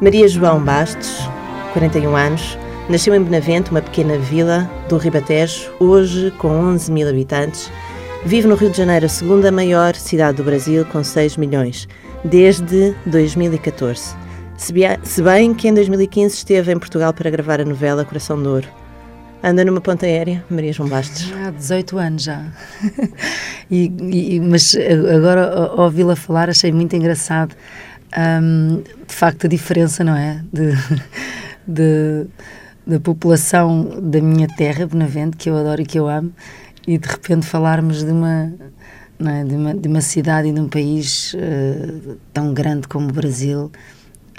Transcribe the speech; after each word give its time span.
Maria 0.00 0.28
João 0.28 0.62
Bastos, 0.62 1.28
41 1.72 2.14
anos, 2.14 2.56
nasceu 2.88 3.12
em 3.16 3.20
Benavente, 3.20 3.72
uma 3.72 3.82
pequena 3.82 4.16
vila 4.16 4.70
do 4.88 4.96
Ribatejo, 4.96 5.72
hoje 5.80 6.32
com 6.38 6.48
11 6.48 6.92
mil 6.92 7.08
habitantes. 7.08 7.68
Vive 8.24 8.46
no 8.46 8.54
Rio 8.54 8.70
de 8.70 8.76
Janeiro, 8.76 9.06
a 9.06 9.08
segunda 9.08 9.50
maior 9.50 9.96
cidade 9.96 10.36
do 10.36 10.44
Brasil, 10.44 10.84
com 10.84 11.02
6 11.02 11.36
milhões, 11.36 11.88
desde 12.22 12.94
2014. 13.06 14.14
Se 14.56 15.20
bem 15.20 15.52
que 15.52 15.66
em 15.66 15.74
2015 15.74 16.32
esteve 16.32 16.72
em 16.72 16.78
Portugal 16.78 17.12
para 17.12 17.28
gravar 17.28 17.60
a 17.60 17.64
novela 17.64 18.04
Coração 18.04 18.40
de 18.40 18.46
Ouro. 18.46 18.68
Anda 19.42 19.64
numa 19.64 19.80
ponta 19.80 20.06
aérea, 20.06 20.44
Maria 20.48 20.72
João 20.72 20.88
Bastos. 20.88 21.32
Há 21.44 21.50
18 21.50 21.98
anos 21.98 22.22
já. 22.22 22.44
e, 23.68 23.92
e, 24.36 24.40
mas 24.40 24.76
agora 25.12 25.72
ouvi-la 25.76 26.14
falar 26.14 26.50
achei 26.50 26.70
muito 26.70 26.94
engraçado 26.94 27.56
um, 28.16 28.82
de 28.82 29.14
facto 29.14 29.46
a 29.46 29.48
diferença, 29.48 30.02
não 30.02 30.16
é? 30.16 30.42
De, 30.52 30.72
de, 31.66 32.26
da 32.86 33.00
população 33.00 34.00
da 34.00 34.20
minha 34.20 34.48
terra, 34.48 34.86
Benavente, 34.86 35.36
que 35.36 35.50
eu 35.50 35.56
adoro 35.56 35.82
e 35.82 35.86
que 35.86 35.98
eu 35.98 36.08
amo, 36.08 36.32
e 36.86 36.96
de 36.96 37.08
repente 37.08 37.46
falarmos 37.46 38.02
de 38.02 38.10
uma, 38.10 38.52
é? 39.20 39.44
de, 39.44 39.54
uma 39.54 39.74
de 39.74 39.88
uma 39.88 40.00
cidade 40.00 40.48
e 40.48 40.52
de 40.52 40.60
um 40.60 40.68
país 40.68 41.34
uh, 41.34 42.16
tão 42.32 42.54
grande 42.54 42.88
como 42.88 43.08
o 43.08 43.12
Brasil. 43.12 43.70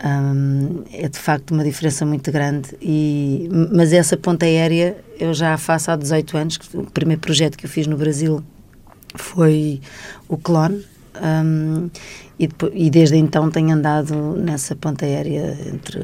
Um, 0.02 0.86
é 0.94 1.10
de 1.10 1.20
facto 1.20 1.52
uma 1.52 1.62
diferença 1.62 2.06
muito 2.06 2.32
grande 2.32 2.70
e, 2.82 3.50
mas 3.70 3.92
essa 3.92 4.16
ponta 4.16 4.46
aérea 4.46 4.96
eu 5.20 5.34
já 5.34 5.54
a 5.54 5.58
faço 5.58 5.92
há 5.92 5.98
18 5.98 6.38
anos 6.38 6.60
o 6.74 6.84
primeiro 6.86 7.20
projeto 7.20 7.58
que 7.58 7.66
eu 7.66 7.70
fiz 7.70 7.86
no 7.86 7.98
Brasil 7.98 8.42
foi 9.16 9.82
o 10.30 10.38
Clone 10.38 10.86
um, 11.22 11.90
e, 12.40 12.48
depois, 12.48 12.72
e, 12.74 12.90
desde 12.90 13.18
então 13.18 13.52
tenho 13.52 13.76
andado 13.76 14.16
nessa 14.38 14.76
ponta 14.76 15.06
aérea 15.06 15.58
entre 15.68 16.02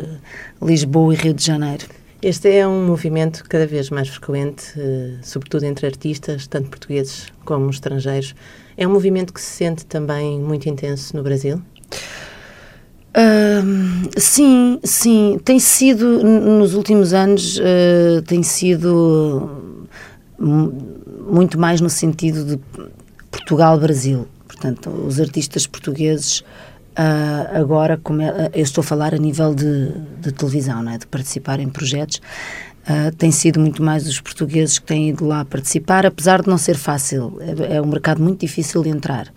Lisboa 0.61 1.14
e 1.14 1.17
Rio 1.17 1.33
de 1.33 1.45
Janeiro. 1.45 1.86
Este 2.22 2.50
é 2.58 2.67
um 2.67 2.86
movimento 2.86 3.44
cada 3.47 3.66
vez 3.66 3.89
mais 3.89 4.09
frequente, 4.09 4.73
eh, 4.78 5.13
sobretudo 5.22 5.63
entre 5.63 5.86
artistas, 5.86 6.47
tanto 6.47 6.69
portugueses 6.69 7.28
como 7.45 7.69
estrangeiros. 7.69 8.33
É 8.75 8.88
um 8.88 8.91
movimento 8.91 9.31
que 9.31 9.39
se 9.39 9.52
sente 9.52 9.86
também 9.86 10.39
muito 10.39 10.67
intenso 10.67 11.16
no 11.16 11.23
Brasil? 11.23 11.61
Uh, 13.16 14.09
sim, 14.17 14.80
sim. 14.83 15.39
Tem 15.45 15.59
sido, 15.59 16.23
nos 16.23 16.73
últimos 16.73 17.13
anos, 17.13 17.58
uh, 17.59 18.22
tem 18.25 18.44
sido 18.44 19.88
muito 20.38 21.58
mais 21.59 21.80
no 21.80 21.89
sentido 21.89 22.44
de 22.44 22.59
Portugal-Brasil. 23.31 24.28
Portanto, 24.48 24.90
os 24.90 25.20
artistas 25.20 25.66
portugueses 25.68 26.44
uh, 26.98 27.58
agora, 27.58 28.00
como 28.02 28.22
é, 28.22 28.50
eu 28.54 28.64
estou 28.64 28.82
a 28.82 28.86
falar 28.86 29.14
a 29.14 29.18
nível 29.18 29.54
de, 29.54 29.92
de 30.20 30.32
televisão, 30.32 30.82
não 30.82 30.92
é? 30.92 30.98
de 30.98 31.08
participar 31.08 31.60
em 31.60 31.70
projetos, 31.70 32.22
uh, 32.88 33.16
tem 33.18 33.32
sido 33.32 33.60
muito 33.60 33.84
mais 33.84 34.08
os 34.08 34.20
portugueses 34.20 34.80
que 34.80 34.86
têm 34.86 35.10
ido 35.10 35.26
lá 35.26 35.46
participar, 35.46 36.06
apesar 36.06 36.42
de 36.42 36.48
não 36.48 36.58
ser 36.58 36.76
fácil. 36.76 37.38
É, 37.42 37.78
é 37.78 37.82
um 37.82 37.88
mercado 37.88 38.22
muito 38.22 38.42
difícil 38.42 38.82
de 38.84 38.90
entrar. 38.90 39.32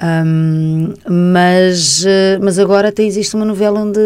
Um, 0.00 0.94
mas, 1.10 2.06
mas 2.40 2.56
agora 2.56 2.92
tem, 2.92 3.08
existe 3.08 3.34
uma 3.34 3.44
novela 3.44 3.80
onde, 3.80 3.98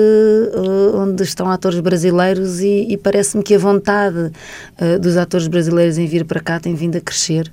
onde 0.94 1.22
estão 1.22 1.50
atores 1.50 1.80
brasileiros 1.80 2.60
e, 2.60 2.86
e 2.88 2.96
parece-me 2.96 3.42
que 3.42 3.54
a 3.54 3.58
vontade 3.58 4.32
uh, 4.80 4.98
dos 4.98 5.18
atores 5.18 5.48
brasileiros 5.48 5.98
em 5.98 6.06
vir 6.06 6.24
para 6.24 6.40
cá 6.40 6.58
tem 6.58 6.74
vindo 6.74 6.96
a 6.96 7.00
crescer 7.02 7.52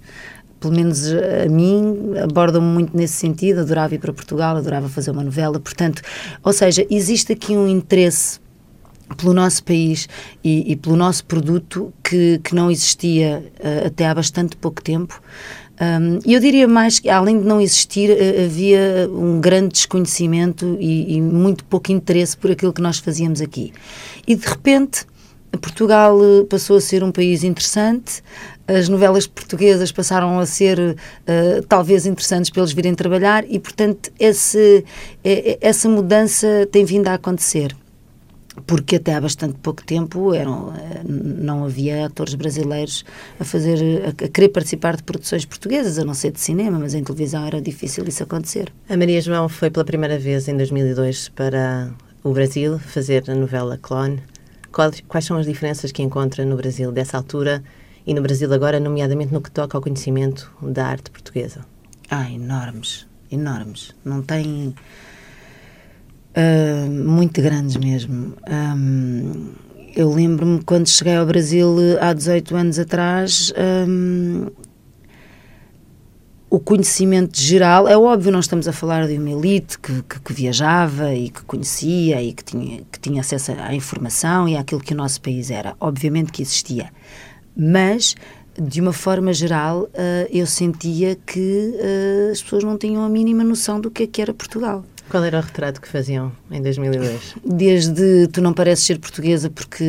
pelo 0.59 0.73
menos 0.73 1.05
a 1.11 1.49
mim, 1.49 2.13
abordam-me 2.21 2.67
muito 2.67 2.95
nesse 2.95 3.13
sentido. 3.13 3.61
Adorava 3.61 3.95
ir 3.95 3.99
para 3.99 4.13
Portugal, 4.13 4.57
adorava 4.57 4.89
fazer 4.89 5.11
uma 5.11 5.23
novela. 5.23 5.59
Portanto, 5.59 6.01
ou 6.43 6.53
seja, 6.53 6.85
existe 6.89 7.33
aqui 7.33 7.55
um 7.55 7.67
interesse 7.67 8.39
pelo 9.17 9.33
nosso 9.33 9.63
país 9.63 10.07
e, 10.43 10.71
e 10.71 10.75
pelo 10.75 10.95
nosso 10.95 11.25
produto 11.25 11.93
que, 12.03 12.39
que 12.43 12.53
não 12.53 12.69
existia 12.69 13.51
uh, 13.59 13.87
até 13.87 14.07
há 14.07 14.13
bastante 14.13 14.55
pouco 14.55 14.81
tempo. 14.81 15.19
Um, 15.81 16.19
eu 16.29 16.39
diria 16.39 16.67
mais 16.67 16.99
que, 16.99 17.09
além 17.09 17.39
de 17.39 17.45
não 17.45 17.61
existir, 17.61 18.09
uh, 18.11 18.45
havia 18.45 19.09
um 19.11 19.39
grande 19.39 19.69
desconhecimento 19.69 20.77
e, 20.79 21.15
e 21.15 21.21
muito 21.21 21.63
pouco 21.65 21.91
interesse 21.91 22.37
por 22.37 22.51
aquilo 22.51 22.73
que 22.73 22.81
nós 22.81 22.99
fazíamos 22.99 23.41
aqui. 23.41 23.73
E 24.27 24.35
de 24.35 24.45
repente 24.45 25.07
Portugal 25.57 26.17
eh, 26.23 26.43
passou 26.45 26.77
a 26.77 26.81
ser 26.81 27.03
um 27.03 27.11
país 27.11 27.43
interessante, 27.43 28.21
as 28.77 28.87
novelas 28.87 29.25
portuguesas 29.25 29.91
passaram 29.91 30.39
a 30.39 30.45
ser 30.45 30.79
uh, 30.79 31.63
talvez 31.67 32.05
interessantes 32.05 32.49
para 32.49 32.61
eles 32.61 32.71
virem 32.71 32.93
trabalhar 32.93 33.43
e, 33.47 33.59
portanto, 33.59 34.11
esse, 34.19 34.85
essa 35.59 35.89
mudança 35.89 36.67
tem 36.71 36.85
vindo 36.85 37.07
a 37.07 37.15
acontecer. 37.15 37.75
Porque 38.67 38.97
até 38.97 39.13
há 39.15 39.21
bastante 39.21 39.55
pouco 39.61 39.83
tempo 39.85 40.33
eram, 40.33 40.73
eh, 40.75 41.01
não 41.05 41.63
havia 41.63 42.07
atores 42.07 42.35
brasileiros 42.35 43.05
a 43.39 43.45
fazer 43.45 43.79
a 44.07 44.27
querer 44.27 44.49
participar 44.49 44.97
de 44.97 45.03
produções 45.03 45.45
portuguesas, 45.45 45.97
a 45.97 46.03
não 46.03 46.13
ser 46.13 46.31
de 46.31 46.41
cinema, 46.41 46.77
mas 46.77 46.93
em 46.93 47.01
televisão 47.01 47.45
era 47.45 47.61
difícil 47.61 48.03
isso 48.05 48.23
acontecer. 48.23 48.71
A 48.89 48.97
Maria 48.97 49.21
João 49.21 49.47
foi 49.47 49.69
pela 49.69 49.85
primeira 49.85 50.19
vez 50.19 50.47
em 50.49 50.57
2002 50.57 51.29
para 51.29 51.89
o 52.21 52.33
Brasil 52.33 52.79
fazer 52.79 53.23
a 53.29 53.35
novela 53.35 53.79
Clone. 53.81 54.21
Quais, 54.73 55.01
quais 55.07 55.25
são 55.25 55.37
as 55.37 55.45
diferenças 55.45 55.91
que 55.91 56.03
encontra 56.03 56.43
no 56.43 56.57
Brasil 56.57 56.91
dessa 56.91 57.15
altura 57.15 57.63
e 58.09 58.13
no 58.15 58.23
Brasil 58.23 58.51
agora, 58.51 58.79
nomeadamente 58.79 59.31
no 59.31 59.39
que 59.39 59.51
toca 59.51 59.77
ao 59.77 59.83
conhecimento 59.83 60.51
da 60.63 60.87
arte 60.87 61.11
portuguesa? 61.11 61.63
Ah, 62.09 62.27
enormes, 62.31 63.05
enormes. 63.31 63.93
Não 64.03 64.23
tem. 64.23 64.73
Uh, 66.35 66.89
muito 66.89 67.39
grandes 67.39 67.77
mesmo. 67.77 68.33
Um, 68.49 69.51
eu 69.95 70.11
lembro-me 70.11 70.59
quando 70.63 70.89
cheguei 70.89 71.17
ao 71.17 71.25
Brasil 71.27 71.67
há 72.01 72.11
18 72.11 72.55
anos 72.55 72.79
atrás, 72.79 73.53
um, 73.87 74.47
o 76.49 76.59
conhecimento 76.59 77.39
geral, 77.39 77.87
é 77.87 77.95
óbvio, 77.95 78.31
nós 78.31 78.45
estamos 78.45 78.67
a 78.67 78.73
falar 78.73 79.05
de 79.07 79.19
uma 79.19 79.29
elite 79.29 79.77
que, 79.77 80.01
que, 80.01 80.19
que, 80.19 80.33
viajava 80.33 81.13
e 81.13 81.29
que 81.29 81.43
conhecia 81.43 82.23
e 82.23 82.33
que 82.33 82.43
tinha, 82.43 82.81
que 82.91 82.99
tinha 82.99 83.21
acesso 83.21 83.51
à 83.51 83.75
informação 83.75 84.49
e 84.49 84.57
àquilo 84.57 84.81
que 84.81 84.95
o 84.95 84.97
nosso 84.97 85.21
país 85.21 85.51
era. 85.51 85.75
Obviamente 85.79 86.31
que 86.31 86.41
existia. 86.41 86.89
Mas, 87.59 88.15
de 88.57 88.79
uma 88.79 88.93
forma 88.93 89.33
geral, 89.33 89.81
uh, 89.81 89.89
eu 90.31 90.45
sentia 90.45 91.17
que 91.25 91.73
uh, 91.75 92.31
as 92.31 92.41
pessoas 92.41 92.63
não 92.63 92.77
tinham 92.77 93.03
a 93.03 93.09
mínima 93.09 93.43
noção 93.43 93.81
do 93.81 93.91
que, 93.91 94.03
é 94.03 94.07
que 94.07 94.21
era 94.21 94.33
Portugal. 94.33 94.85
Qual 95.09 95.23
era 95.23 95.39
o 95.39 95.41
retrato 95.41 95.81
que 95.81 95.87
faziam 95.89 96.31
em 96.49 96.61
2002? 96.61 97.35
Desde 97.43 98.27
tu 98.27 98.41
não 98.41 98.53
pareces 98.53 98.85
ser 98.85 98.99
portuguesa 98.99 99.49
porque 99.49 99.83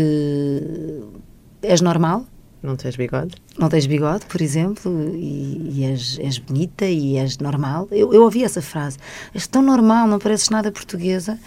és 1.63 1.81
normal, 1.81 2.27
não 2.63 2.77
tens 2.77 2.95
bigode? 2.95 3.35
Não 3.59 3.71
tens 3.71 3.87
bigode, 3.87 4.27
por 4.27 4.41
exemplo, 4.43 4.93
e, 5.15 5.79
e 5.79 5.85
és, 5.85 6.19
és, 6.19 6.39
bonita 6.39 6.85
e 6.85 7.17
és 7.17 7.39
normal. 7.39 7.89
Eu, 7.91 8.13
eu 8.13 8.23
ouvi 8.23 8.45
essa 8.45 8.61
frase. 8.61 8.99
És 9.35 9.47
tão 9.47 9.63
normal, 9.63 10.07
não 10.07 10.19
pareces 10.19 10.51
nada 10.51 10.71
portuguesa. 10.71 11.39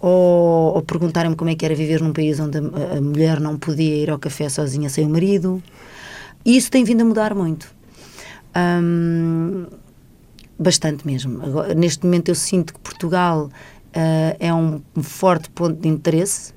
Ou, 0.00 0.74
ou 0.74 0.82
perguntarem-me 0.82 1.36
como 1.36 1.50
é 1.50 1.54
que 1.54 1.64
era 1.64 1.74
viver 1.74 2.00
num 2.02 2.12
país 2.12 2.38
onde 2.38 2.58
a, 2.58 2.98
a, 2.98 3.00
mulher 3.00 3.40
não 3.40 3.56
podia 3.56 3.96
ir 3.96 4.10
ao 4.10 4.18
café 4.18 4.48
sozinha 4.48 4.88
sem 4.88 5.06
o 5.06 5.08
marido. 5.08 5.62
E 6.44 6.56
isso 6.56 6.70
tem 6.70 6.84
vindo 6.84 7.00
a 7.00 7.04
mudar 7.04 7.34
muito. 7.34 7.74
bastante 10.58 11.06
mesmo. 11.06 11.42
Agora, 11.42 11.74
neste 11.74 12.04
momento 12.04 12.28
eu 12.28 12.34
sinto 12.34 12.74
que 12.74 12.80
Portugal 12.80 13.50
uh, 13.96 14.36
é 14.38 14.52
um, 14.52 14.82
um, 14.94 15.02
forte 15.02 15.50
ponto 15.50 15.80
de 15.80 15.88
interesse 15.88 16.52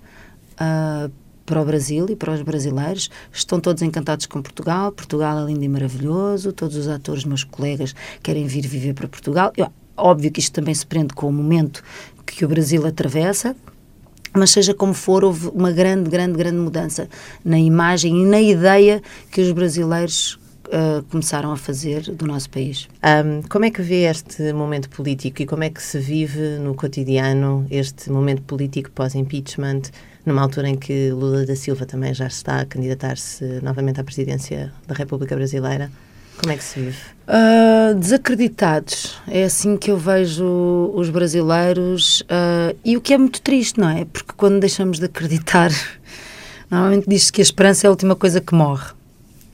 uh, 0.55 1.11
para 1.45 1.61
o 1.61 1.65
Brasil 1.65 2.05
e 2.09 2.15
para 2.15 2.33
os 2.33 2.41
brasileiros. 2.41 3.09
Estão 3.33 3.59
todos 3.59 3.81
encantados 3.81 4.25
com 4.25 4.41
Portugal. 4.41 4.91
Portugal 4.91 5.39
é 5.39 5.45
lindo 5.45 5.63
e 5.63 5.69
maravilhoso. 5.69 6.53
Todos 6.53 6.75
os 6.75 6.87
atores, 6.87 7.25
meus 7.25 7.43
colegas, 7.43 7.95
querem 8.21 8.45
vir 8.45 8.67
viver 8.67 8.93
para 8.93 9.07
Portugal. 9.07 9.51
Eu, 9.57 9.71
óbvio 9.97 10.31
que 10.31 10.39
isto 10.39 10.53
também 10.53 10.73
se 10.73 10.85
prende 10.85 11.13
com 11.13 11.27
o 11.27 11.33
momento 11.33 11.83
que 12.31 12.45
o 12.45 12.47
Brasil 12.47 12.85
atravessa. 12.85 13.55
Mas 14.33 14.51
seja 14.51 14.73
como 14.73 14.93
for, 14.93 15.23
houve 15.23 15.47
uma 15.47 15.71
grande, 15.71 16.09
grande, 16.09 16.37
grande 16.37 16.57
mudança 16.57 17.09
na 17.43 17.57
imagem 17.57 18.21
e 18.21 18.25
na 18.25 18.39
ideia 18.39 19.01
que 19.31 19.41
os 19.41 19.51
brasileiros 19.51 20.39
Uh, 20.69 21.01
começaram 21.09 21.51
a 21.51 21.57
fazer 21.57 22.11
do 22.11 22.27
nosso 22.27 22.47
país. 22.47 22.87
Um, 23.03 23.41
como 23.49 23.65
é 23.65 23.71
que 23.71 23.81
vê 23.81 24.03
este 24.03 24.53
momento 24.53 24.87
político 24.87 25.41
e 25.41 25.45
como 25.47 25.63
é 25.63 25.71
que 25.71 25.81
se 25.81 25.97
vive 25.97 26.59
no 26.59 26.75
cotidiano 26.75 27.65
este 27.71 28.11
momento 28.11 28.43
político 28.43 28.91
pós-impeachment? 28.91 29.81
numa 30.25 30.41
altura 30.41 30.69
em 30.69 30.77
que 30.77 31.11
Lula 31.11 31.45
da 31.45 31.55
Silva 31.55 31.85
também 31.85 32.13
já 32.13 32.27
está 32.27 32.61
a 32.61 32.65
candidatar-se 32.65 33.43
novamente 33.61 33.99
à 33.99 34.03
presidência 34.03 34.71
da 34.87 34.93
República 34.93 35.35
Brasileira. 35.35 35.91
Como 36.39 36.53
é 36.53 36.57
que 36.57 36.63
se 36.63 36.79
vive? 36.79 36.97
Uh, 37.27 37.93
desacreditados. 37.95 39.21
É 39.27 39.43
assim 39.43 39.75
que 39.75 39.91
eu 39.91 39.97
vejo 39.97 40.45
os 40.95 41.09
brasileiros. 41.09 42.21
Uh, 42.21 42.75
e 42.83 42.95
o 42.95 43.01
que 43.01 43.13
é 43.13 43.17
muito 43.17 43.41
triste, 43.41 43.77
não 43.77 43.89
é? 43.89 44.05
Porque 44.05 44.31
quando 44.37 44.57
deixamos 44.57 44.99
de 44.99 45.05
acreditar, 45.05 45.69
normalmente 46.71 47.09
diz-se 47.09 47.31
que 47.31 47.41
a 47.41 47.43
esperança 47.43 47.85
é 47.85 47.87
a 47.87 47.91
última 47.91 48.15
coisa 48.15 48.39
que 48.39 48.55
morre. 48.55 48.93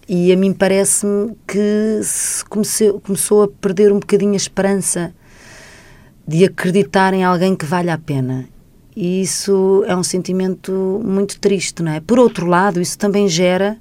E 0.07 0.31
a 0.31 0.37
mim 0.37 0.53
parece-me 0.53 1.35
que 1.47 1.99
se 2.03 2.45
começou 2.45 3.43
a 3.43 3.47
perder 3.47 3.91
um 3.91 3.99
bocadinho 3.99 4.33
a 4.33 4.37
esperança 4.37 5.11
de 6.27 6.45
acreditar 6.45 7.15
em 7.15 7.23
alguém 7.23 7.55
que 7.55 7.65
vale 7.65 7.89
a 7.89 7.97
pena 7.97 8.47
E 8.95 9.21
isso 9.21 9.83
é 9.87 9.95
um 9.95 10.03
sentimento 10.03 11.01
muito 11.03 11.39
triste, 11.39 11.81
não 11.81 11.91
é? 11.91 11.99
Por 11.99 12.19
outro 12.19 12.45
lado, 12.45 12.79
isso 12.79 12.97
também 12.97 13.27
gera 13.27 13.77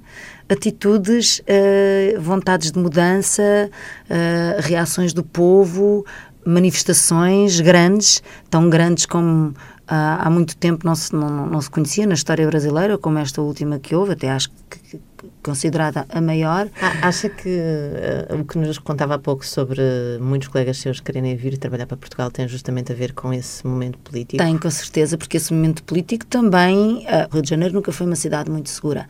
atitudes, 0.49 1.39
uh, 1.39 2.21
vontades 2.21 2.71
de 2.71 2.79
mudança, 2.79 3.69
uh, 4.09 4.61
reações 4.61 5.13
do 5.13 5.23
povo, 5.23 6.05
manifestações 6.45 7.59
grandes, 7.59 8.21
tão 8.49 8.69
grandes 8.69 9.05
como 9.05 9.53
há 9.87 10.29
muito 10.29 10.57
tempo 10.57 10.85
não 10.85 10.95
se, 10.95 11.13
não, 11.13 11.45
não 11.45 11.61
se 11.61 11.69
conhecia 11.69 12.07
na 12.07 12.13
história 12.13 12.45
brasileira, 12.47 12.97
como 12.97 13.19
esta 13.19 13.41
última 13.41 13.79
que 13.79 13.95
houve, 13.95 14.13
até 14.13 14.29
acho 14.29 14.49
que, 14.69 14.99
considerada 15.43 16.05
a 16.09 16.19
maior. 16.19 16.67
Acha 17.01 17.29
que 17.29 17.49
uh, 17.49 18.39
o 18.41 18.45
que 18.45 18.57
nos 18.57 18.79
contava 18.79 19.15
há 19.15 19.19
pouco 19.19 19.45
sobre 19.45 19.81
muitos 20.19 20.47
colegas 20.47 20.77
seus 20.77 20.99
quererem 20.99 21.35
vir 21.35 21.57
trabalhar 21.57 21.85
para 21.85 21.97
Portugal 21.97 22.31
tem 22.31 22.47
justamente 22.47 22.91
a 22.91 22.95
ver 22.95 23.13
com 23.13 23.31
esse 23.31 23.65
momento 23.65 23.99
político? 23.99 24.43
Tem, 24.43 24.57
com 24.57 24.71
certeza, 24.71 25.17
porque 25.17 25.37
esse 25.37 25.53
momento 25.53 25.83
político 25.83 26.25
também. 26.25 27.05
Uh, 27.05 27.33
Rio 27.33 27.41
de 27.41 27.49
Janeiro 27.49 27.75
nunca 27.75 27.91
foi 27.91 28.07
uma 28.07 28.15
cidade 28.15 28.49
muito 28.49 28.69
segura. 28.69 29.07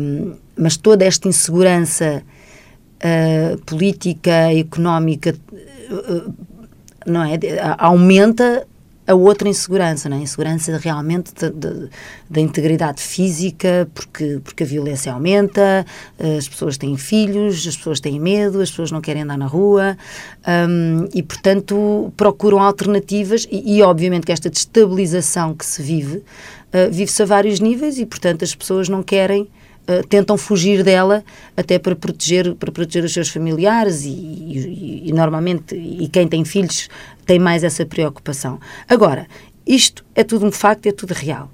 Um, 0.00 0.36
mas 0.56 0.76
toda 0.76 1.04
esta 1.04 1.28
insegurança 1.28 2.22
uh, 2.98 3.58
política, 3.64 4.52
económica, 4.52 5.34
não 7.06 7.24
é? 7.24 7.38
aumenta 7.78 8.66
a 9.06 9.14
outra 9.14 9.48
insegurança, 9.48 10.08
não 10.08 10.16
é? 10.16 10.20
insegurança 10.20 10.78
realmente 10.78 11.32
da 12.30 12.40
integridade 12.40 13.02
física, 13.02 13.88
porque, 13.92 14.40
porque 14.44 14.62
a 14.62 14.66
violência 14.66 15.12
aumenta, 15.12 15.84
as 16.38 16.48
pessoas 16.48 16.78
têm 16.78 16.96
filhos, 16.96 17.66
as 17.66 17.76
pessoas 17.76 17.98
têm 17.98 18.20
medo, 18.20 18.60
as 18.60 18.70
pessoas 18.70 18.92
não 18.92 19.00
querem 19.00 19.22
andar 19.22 19.36
na 19.36 19.46
rua 19.46 19.96
um, 20.68 21.08
e, 21.12 21.22
portanto, 21.22 22.12
procuram 22.16 22.60
alternativas 22.60 23.46
e, 23.50 23.78
e, 23.78 23.82
obviamente, 23.82 24.24
que 24.24 24.32
esta 24.32 24.48
destabilização 24.48 25.54
que 25.54 25.66
se 25.66 25.82
vive, 25.82 26.18
uh, 26.18 26.90
vive-se 26.90 27.22
a 27.22 27.26
vários 27.26 27.58
níveis 27.58 27.98
e, 27.98 28.06
portanto, 28.06 28.44
as 28.44 28.54
pessoas 28.54 28.88
não 28.88 29.02
querem 29.02 29.48
Uh, 29.82 30.06
tentam 30.06 30.38
fugir 30.38 30.84
dela 30.84 31.24
até 31.56 31.76
para 31.76 31.96
proteger 31.96 32.54
para 32.54 32.70
proteger 32.70 33.02
os 33.02 33.12
seus 33.12 33.28
familiares 33.28 34.04
e, 34.04 34.10
e, 34.10 35.02
e, 35.08 35.12
normalmente 35.12 35.74
e 35.74 36.06
quem 36.06 36.28
tem 36.28 36.44
filhos 36.44 36.88
tem 37.26 37.36
mais 37.36 37.64
essa 37.64 37.84
preocupação. 37.84 38.60
Agora, 38.88 39.26
isto 39.66 40.04
é 40.14 40.22
tudo 40.22 40.46
um 40.46 40.52
facto, 40.52 40.86
é 40.86 40.92
tudo 40.92 41.12
real. 41.12 41.50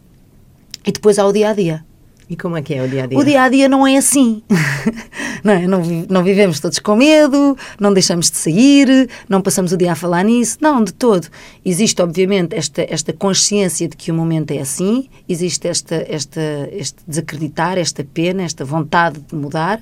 E 0.86 0.92
depois 0.92 1.18
há 1.18 1.26
o 1.26 1.32
dia 1.32 1.48
a 1.48 1.54
dia. 1.54 1.87
E 2.30 2.36
como 2.36 2.58
é 2.58 2.62
que 2.62 2.74
é 2.74 2.82
o 2.82 2.88
dia 2.88 3.04
a 3.04 3.06
dia? 3.06 3.18
O 3.18 3.24
dia 3.24 3.42
a 3.42 3.48
dia 3.48 3.68
não 3.68 3.86
é 3.86 3.96
assim. 3.96 4.42
não, 5.42 5.52
é? 5.52 5.66
não, 5.66 5.82
não, 6.10 6.22
vivemos 6.22 6.60
todos 6.60 6.78
com 6.78 6.94
medo, 6.94 7.56
não 7.80 7.90
deixamos 7.92 8.30
de 8.30 8.36
sair, 8.36 9.08
não 9.26 9.40
passamos 9.40 9.72
o 9.72 9.78
dia 9.78 9.92
a 9.92 9.94
falar 9.94 10.24
nisso. 10.24 10.58
Não, 10.60 10.84
de 10.84 10.92
todo. 10.92 11.26
Existe, 11.64 12.02
obviamente, 12.02 12.54
esta, 12.54 12.86
esta 12.88 13.14
consciência 13.14 13.88
de 13.88 13.96
que 13.96 14.10
o 14.10 14.14
momento 14.14 14.50
é 14.50 14.58
assim, 14.58 15.08
existe 15.26 15.68
esta, 15.68 16.04
esta, 16.06 16.68
este 16.70 16.98
desacreditar, 17.06 17.78
esta 17.78 18.04
pena, 18.04 18.42
esta 18.42 18.62
vontade 18.62 19.20
de 19.20 19.34
mudar. 19.34 19.80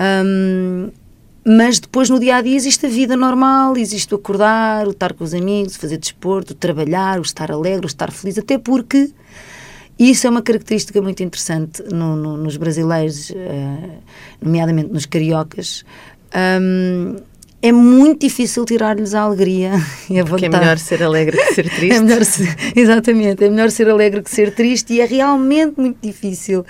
Um, 0.00 0.90
mas 1.44 1.78
depois 1.78 2.08
no 2.08 2.18
dia 2.18 2.36
a 2.36 2.42
dia 2.42 2.56
existe 2.56 2.86
a 2.86 2.88
vida 2.88 3.16
normal, 3.16 3.76
existe 3.76 4.14
o 4.14 4.16
acordar, 4.16 4.86
o 4.86 4.92
estar 4.92 5.12
com 5.12 5.24
os 5.24 5.34
amigos, 5.34 5.76
fazer 5.76 5.98
desporto, 5.98 6.52
o 6.52 6.56
trabalhar, 6.56 7.18
o 7.18 7.22
estar 7.22 7.50
alegre, 7.50 7.84
o 7.84 7.88
estar 7.88 8.10
feliz, 8.10 8.38
até 8.38 8.56
porque 8.56 9.10
isso 10.08 10.26
é 10.26 10.30
uma 10.30 10.40
característica 10.40 11.02
muito 11.02 11.22
interessante 11.22 11.82
no, 11.92 12.16
no, 12.16 12.36
nos 12.36 12.56
brasileiros, 12.56 13.30
uh, 13.30 13.90
nomeadamente 14.40 14.90
nos 14.92 15.04
cariocas. 15.04 15.84
Um, 16.34 17.16
é 17.62 17.72
muito 17.72 18.20
difícil 18.20 18.64
tirar-lhes 18.64 19.12
a 19.14 19.20
alegria 19.20 19.72
e 20.08 20.18
a 20.18 20.24
Porque 20.24 20.46
vontade. 20.46 20.56
é 20.56 20.58
melhor 20.60 20.78
ser 20.78 21.02
alegre 21.02 21.36
que 21.36 21.54
ser 21.54 21.68
triste. 21.70 21.96
é 21.96 22.00
melhor 22.00 22.24
ser, 22.24 22.56
exatamente, 22.74 23.44
é 23.44 23.50
melhor 23.50 23.70
ser 23.70 23.88
alegre 23.88 24.22
que 24.22 24.30
ser 24.30 24.54
triste 24.54 24.94
e 24.94 25.00
é 25.00 25.04
realmente 25.04 25.78
muito 25.78 25.98
difícil 26.00 26.64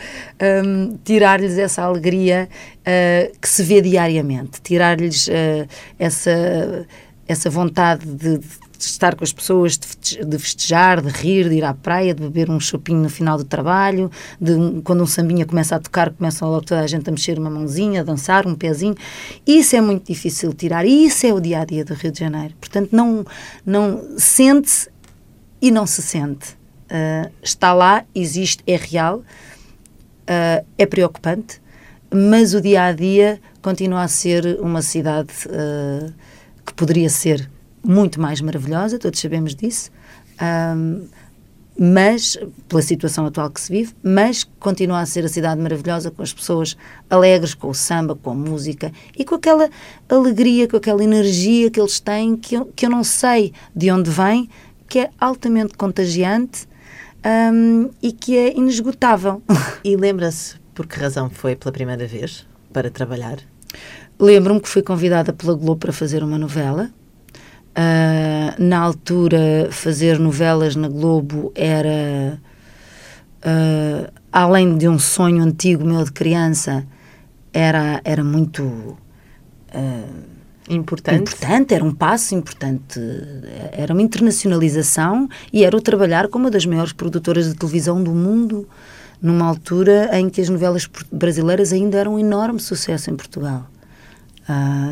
um, 0.64 0.98
tirar-lhes 1.04 1.56
essa 1.58 1.82
alegria 1.82 2.48
uh, 2.80 3.38
que 3.40 3.48
se 3.48 3.62
vê 3.62 3.80
diariamente, 3.80 4.60
tirar-lhes 4.60 5.28
uh, 5.28 5.68
essa, 5.98 6.86
essa 7.28 7.48
vontade 7.48 8.04
de, 8.06 8.38
de 8.38 8.69
de 8.86 8.92
estar 8.92 9.14
com 9.14 9.24
as 9.24 9.32
pessoas, 9.32 9.78
de 9.78 10.38
festejar, 10.38 11.02
de 11.02 11.08
rir, 11.08 11.48
de 11.48 11.56
ir 11.56 11.64
à 11.64 11.74
praia, 11.74 12.14
de 12.14 12.22
beber 12.22 12.50
um 12.50 12.58
chopinho 12.58 13.02
no 13.02 13.08
final 13.08 13.36
do 13.36 13.44
trabalho, 13.44 14.10
de 14.40 14.80
quando 14.82 15.02
um 15.02 15.06
sambinha 15.06 15.44
começa 15.44 15.76
a 15.76 15.78
tocar, 15.78 16.10
começam 16.10 16.48
logo 16.48 16.64
toda 16.64 16.80
a 16.80 16.86
gente 16.86 17.08
a 17.08 17.12
mexer 17.12 17.38
uma 17.38 17.50
mãozinha, 17.50 18.00
a 18.00 18.04
dançar 18.04 18.46
um 18.46 18.54
pezinho. 18.54 18.94
Isso 19.46 19.76
é 19.76 19.80
muito 19.80 20.06
difícil 20.06 20.52
tirar. 20.52 20.86
E 20.86 21.06
isso 21.06 21.26
é 21.26 21.32
o 21.32 21.40
dia 21.40 21.60
a 21.60 21.64
dia 21.64 21.84
do 21.84 21.94
Rio 21.94 22.10
de 22.10 22.18
Janeiro. 22.18 22.54
Portanto, 22.58 22.88
não, 22.92 23.24
não 23.64 24.02
sente-se 24.16 24.88
e 25.60 25.70
não 25.70 25.86
se 25.86 26.02
sente. 26.02 26.58
Uh, 26.90 27.30
está 27.42 27.72
lá, 27.72 28.04
existe, 28.14 28.64
é 28.66 28.76
real, 28.76 29.18
uh, 29.18 30.66
é 30.76 30.86
preocupante, 30.86 31.60
mas 32.12 32.54
o 32.54 32.60
dia 32.60 32.84
a 32.84 32.92
dia 32.92 33.40
continua 33.62 34.02
a 34.02 34.08
ser 34.08 34.58
uma 34.60 34.82
cidade 34.82 35.32
uh, 35.46 36.12
que 36.66 36.74
poderia 36.74 37.08
ser 37.08 37.48
muito 37.82 38.20
mais 38.20 38.40
maravilhosa, 38.40 38.98
todos 38.98 39.20
sabemos 39.20 39.54
disso, 39.54 39.90
um, 40.76 41.06
mas, 41.82 42.36
pela 42.68 42.82
situação 42.82 43.24
atual 43.24 43.50
que 43.50 43.58
se 43.58 43.72
vive, 43.72 43.94
mas 44.02 44.44
continua 44.58 45.00
a 45.00 45.06
ser 45.06 45.24
a 45.24 45.28
cidade 45.28 45.58
maravilhosa 45.62 46.10
com 46.10 46.22
as 46.22 46.30
pessoas 46.30 46.76
alegres, 47.08 47.54
com 47.54 47.68
o 47.68 47.74
samba, 47.74 48.14
com 48.14 48.32
a 48.32 48.34
música 48.34 48.92
e 49.16 49.24
com 49.24 49.36
aquela 49.36 49.70
alegria, 50.06 50.68
com 50.68 50.76
aquela 50.76 51.02
energia 51.02 51.70
que 51.70 51.80
eles 51.80 51.98
têm, 51.98 52.36
que 52.36 52.54
eu, 52.54 52.66
que 52.66 52.84
eu 52.84 52.90
não 52.90 53.02
sei 53.02 53.54
de 53.74 53.90
onde 53.90 54.10
vem, 54.10 54.46
que 54.86 54.98
é 54.98 55.10
altamente 55.18 55.74
contagiante 55.74 56.68
um, 57.24 57.88
e 58.02 58.12
que 58.12 58.36
é 58.36 58.54
inesgotável. 58.54 59.42
E 59.82 59.96
lembra-se 59.96 60.56
por 60.74 60.86
que 60.86 60.98
razão 60.98 61.30
foi 61.30 61.56
pela 61.56 61.72
primeira 61.72 62.06
vez 62.06 62.46
para 62.74 62.90
trabalhar? 62.90 63.38
Lembro-me 64.18 64.60
que 64.60 64.68
fui 64.68 64.82
convidada 64.82 65.32
pela 65.32 65.54
Globo 65.54 65.76
para 65.76 65.92
fazer 65.94 66.22
uma 66.22 66.36
novela 66.36 66.90
Uh, 67.70 68.60
na 68.62 68.80
altura, 68.80 69.68
fazer 69.70 70.18
novelas 70.18 70.74
na 70.74 70.88
Globo 70.88 71.52
era, 71.54 72.40
uh, 73.44 74.12
além 74.32 74.76
de 74.76 74.88
um 74.88 74.98
sonho 74.98 75.42
antigo 75.42 75.84
meu 75.84 76.04
de 76.04 76.10
criança, 76.10 76.84
era, 77.52 78.00
era 78.04 78.24
muito 78.24 78.64
uh, 78.64 78.98
importante. 80.68 81.20
importante, 81.20 81.72
era 81.74 81.84
um 81.84 81.94
passo 81.94 82.34
importante, 82.34 83.00
era 83.70 83.92
uma 83.92 84.02
internacionalização 84.02 85.28
e 85.52 85.64
era 85.64 85.76
o 85.76 85.80
trabalhar 85.80 86.26
com 86.26 86.40
uma 86.40 86.50
das 86.50 86.66
maiores 86.66 86.92
produtoras 86.92 87.48
de 87.48 87.54
televisão 87.54 88.02
do 88.02 88.10
mundo, 88.10 88.68
numa 89.22 89.46
altura 89.46 90.10
em 90.18 90.28
que 90.28 90.40
as 90.40 90.48
novelas 90.48 90.90
brasileiras 91.12 91.72
ainda 91.72 91.98
eram 91.98 92.14
um 92.14 92.18
enorme 92.18 92.58
sucesso 92.58 93.10
em 93.10 93.16
Portugal. 93.16 93.64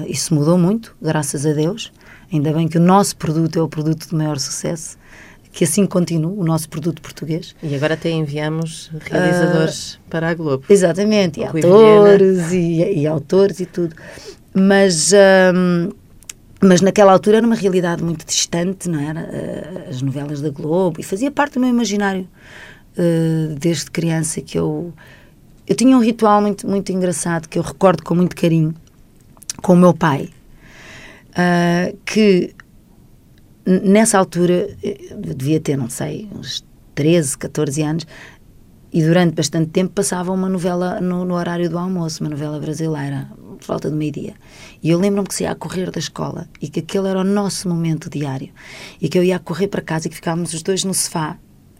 isso 0.06 0.32
mudou 0.32 0.56
muito, 0.56 0.94
graças 1.02 1.44
a 1.44 1.52
Deus. 1.52 1.92
Ainda 2.32 2.52
bem 2.52 2.68
que 2.68 2.76
o 2.76 2.80
nosso 2.80 3.16
produto 3.16 3.58
é 3.58 3.62
o 3.62 3.68
produto 3.68 4.08
de 4.08 4.14
maior 4.14 4.38
sucesso, 4.38 4.98
que 5.50 5.64
assim 5.64 5.86
continue, 5.86 6.38
o 6.38 6.44
nosso 6.44 6.68
produto 6.68 7.00
português. 7.00 7.56
E 7.62 7.74
agora 7.74 7.94
até 7.94 8.10
enviamos 8.10 8.90
realizadores 9.00 9.94
uh, 9.94 10.00
para 10.10 10.28
a 10.28 10.34
Globo. 10.34 10.64
Exatamente, 10.68 11.40
e 11.40 11.44
atores 11.44 12.52
e, 12.52 13.00
e, 13.00 13.06
autores 13.06 13.60
e 13.60 13.66
tudo. 13.66 13.96
Mas, 14.54 15.12
um, 15.54 15.90
mas 16.60 16.80
naquela 16.82 17.12
altura 17.12 17.38
era 17.38 17.46
uma 17.46 17.56
realidade 17.56 18.04
muito 18.04 18.26
distante, 18.26 18.88
não 18.88 19.00
era? 19.00 19.20
Uh, 19.20 19.90
as 19.90 20.02
novelas 20.02 20.42
da 20.42 20.50
Globo, 20.50 21.00
e 21.00 21.02
fazia 21.02 21.30
parte 21.30 21.54
do 21.54 21.60
meu 21.60 21.70
imaginário 21.70 22.28
uh, 22.98 23.54
desde 23.58 23.90
criança 23.90 24.40
que 24.40 24.58
eu... 24.58 24.92
Eu 25.66 25.74
tinha 25.74 25.96
um 25.96 26.00
ritual 26.00 26.40
muito, 26.40 26.66
muito 26.66 26.92
engraçado 26.92 27.46
que 27.46 27.58
eu 27.58 27.62
recordo 27.62 28.02
com 28.02 28.14
muito 28.14 28.34
carinho 28.34 28.74
com 29.62 29.74
o 29.74 29.76
meu 29.76 29.92
pai 29.92 30.30
uh, 31.30 31.96
que 32.04 32.54
nessa 33.66 34.18
altura, 34.18 34.68
devia 35.36 35.60
ter, 35.60 35.76
não 35.76 35.90
sei, 35.90 36.28
uns 36.34 36.64
13, 36.94 37.36
14 37.36 37.82
anos, 37.82 38.06
e 38.90 39.02
durante 39.02 39.34
bastante 39.34 39.70
tempo 39.70 39.92
passava 39.92 40.32
uma 40.32 40.48
novela 40.48 41.00
no, 41.00 41.24
no 41.24 41.34
horário 41.34 41.68
do 41.68 41.78
almoço, 41.78 42.24
uma 42.24 42.30
novela 42.30 42.58
brasileira, 42.58 43.30
por 43.36 43.66
volta 43.66 43.90
do 43.90 43.96
meio-dia. 43.96 44.34
E 44.82 44.88
eu 44.88 44.98
lembro-me 44.98 45.28
que 45.28 45.34
se 45.34 45.42
ia 45.42 45.50
a 45.50 45.54
correr 45.54 45.90
da 45.90 45.98
escola 45.98 46.48
e 46.60 46.68
que 46.68 46.80
aquele 46.80 47.08
era 47.08 47.20
o 47.20 47.24
nosso 47.24 47.68
momento 47.68 48.08
diário. 48.08 48.50
E 49.00 49.08
que 49.08 49.18
eu 49.18 49.22
ia 49.22 49.36
a 49.36 49.38
correr 49.38 49.68
para 49.68 49.82
casa 49.82 50.06
e 50.06 50.10
que 50.10 50.16
ficávamos 50.16 50.54
os 50.54 50.62
dois 50.62 50.84
no 50.84 50.94
sofá 50.94 51.36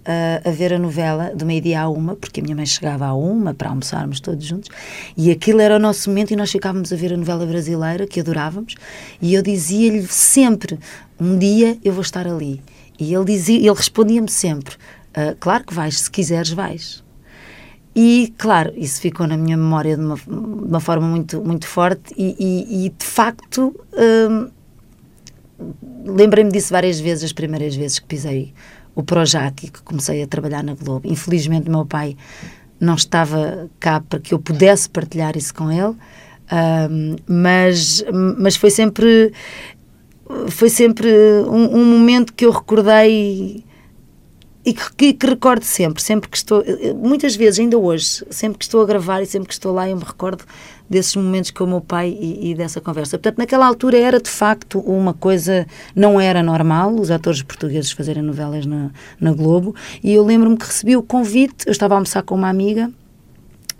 a, 0.08 0.48
a 0.48 0.50
ver 0.50 0.72
a 0.72 0.78
novela 0.78 1.32
do 1.34 1.44
meio-dia 1.44 1.82
à 1.82 1.88
uma, 1.88 2.16
porque 2.16 2.40
a 2.40 2.42
minha 2.42 2.56
mãe 2.56 2.64
chegava 2.64 3.04
à 3.04 3.14
uma 3.14 3.52
para 3.52 3.68
almoçarmos 3.68 4.20
todos 4.20 4.44
juntos, 4.44 4.70
e 5.14 5.30
aquilo 5.30 5.60
era 5.60 5.76
o 5.76 5.78
nosso 5.78 6.08
momento 6.08 6.32
e 6.32 6.36
nós 6.36 6.50
ficávamos 6.50 6.90
a 6.90 6.96
ver 6.96 7.12
a 7.12 7.16
novela 7.16 7.44
brasileira, 7.44 8.06
que 8.06 8.20
adorávamos, 8.20 8.74
e 9.20 9.34
eu 9.34 9.42
dizia-lhe 9.42 10.06
sempre: 10.06 10.78
um 11.20 11.38
dia 11.38 11.78
eu 11.84 11.92
vou 11.92 12.02
estar 12.02 12.26
ali. 12.26 12.62
E 12.98 13.14
ele, 13.14 13.26
dizia, 13.26 13.58
ele 13.58 13.74
respondia-me 13.74 14.30
sempre: 14.30 14.74
uh, 14.74 15.36
claro 15.38 15.64
que 15.64 15.74
vais, 15.74 16.00
se 16.00 16.10
quiseres, 16.10 16.50
vais. 16.50 17.04
E, 17.94 18.32
claro, 18.38 18.72
isso 18.76 19.00
ficou 19.00 19.26
na 19.26 19.36
minha 19.36 19.56
memória 19.56 19.96
de 19.96 20.02
uma, 20.02 20.16
de 20.16 20.30
uma 20.30 20.80
forma 20.80 21.06
muito, 21.06 21.42
muito 21.42 21.66
forte, 21.66 22.14
e, 22.16 22.34
e, 22.38 22.86
e 22.86 22.88
de 22.88 23.04
facto. 23.04 23.78
Hum, 23.92 24.48
lembrei-me 26.04 26.52
disso 26.52 26.72
várias 26.72 27.00
vezes, 27.00 27.24
as 27.24 27.32
primeiras 27.32 27.74
vezes 27.74 27.98
que 27.98 28.06
pisei 28.06 28.54
o 28.99 29.02
Projac 29.05 29.71
que 29.71 29.83
comecei 29.83 30.25
a 30.25 30.26
trabalhar 30.26 30.64
na 30.64 30.75
Globo. 30.75 31.07
Infelizmente, 31.07 31.71
meu 31.71 31.87
pai 31.87 32.17
não 32.81 32.97
estava 32.97 33.71
cá 33.78 34.00
para 34.00 34.19
que 34.19 34.35
eu 34.35 34.40
pudesse 34.40 34.90
partilhar 34.90 35.37
isso 35.37 35.55
com 35.55 35.71
ele, 35.71 35.95
um, 36.90 37.17
mas, 37.28 38.05
mas 38.37 38.57
foi 38.57 38.71
sempre 38.71 39.33
foi 40.49 40.69
sempre 40.69 41.09
um, 41.49 41.78
um, 41.78 41.85
momento 41.85 42.35
que 42.35 42.45
eu 42.45 42.50
recordei 42.50 43.64
e 44.64 44.75
que, 44.75 44.95
que, 44.95 45.12
que, 45.14 45.26
recordo 45.26 45.62
sempre, 45.62 46.02
sempre 46.02 46.28
que 46.28 46.37
estou, 46.37 46.62
muitas 46.97 47.37
vezes, 47.37 47.61
ainda 47.61 47.78
hoje, 47.78 48.25
sempre 48.31 48.59
que 48.59 48.64
estou 48.64 48.83
a 48.83 48.85
gravar 48.85 49.23
e 49.23 49.26
sempre 49.26 49.49
que 49.49 49.55
estou 49.55 49.73
lá, 49.73 49.88
eu 49.88 49.97
me 49.97 50.05
recordo 50.05 50.45
desses 50.88 51.14
momentos 51.16 51.50
com 51.50 51.64
o 51.64 51.66
meu 51.66 51.80
pai 51.80 52.16
e, 52.18 52.50
e, 52.50 52.54
dessa 52.54 52.80
conversa. 52.80 53.18
Portanto, 53.18 53.38
naquela 53.38 53.66
altura 53.66 53.99
era 53.99 54.21
de 54.21 54.30
facto 54.30 54.78
uma 54.80 55.12
coisa, 55.12 55.66
não 55.95 56.21
era 56.21 56.42
normal 56.42 56.95
os 56.95 57.11
atores 57.11 57.42
portugueses 57.42 57.92
fazerem 57.92 58.23
novelas 58.23 58.64
na, 58.64 58.90
na 59.21 59.33
Globo, 59.33 59.75
e 60.02 60.12
eu 60.12 60.25
lembro-me 60.25 60.57
que 60.57 60.66
recebi 60.66 60.97
o 60.97 61.02
convite, 61.02 61.66
eu 61.66 61.73
estava 61.73 61.95
a 61.95 61.97
almoçar 61.97 62.23
com 62.23 62.35
uma 62.35 62.49
amiga 62.49 62.90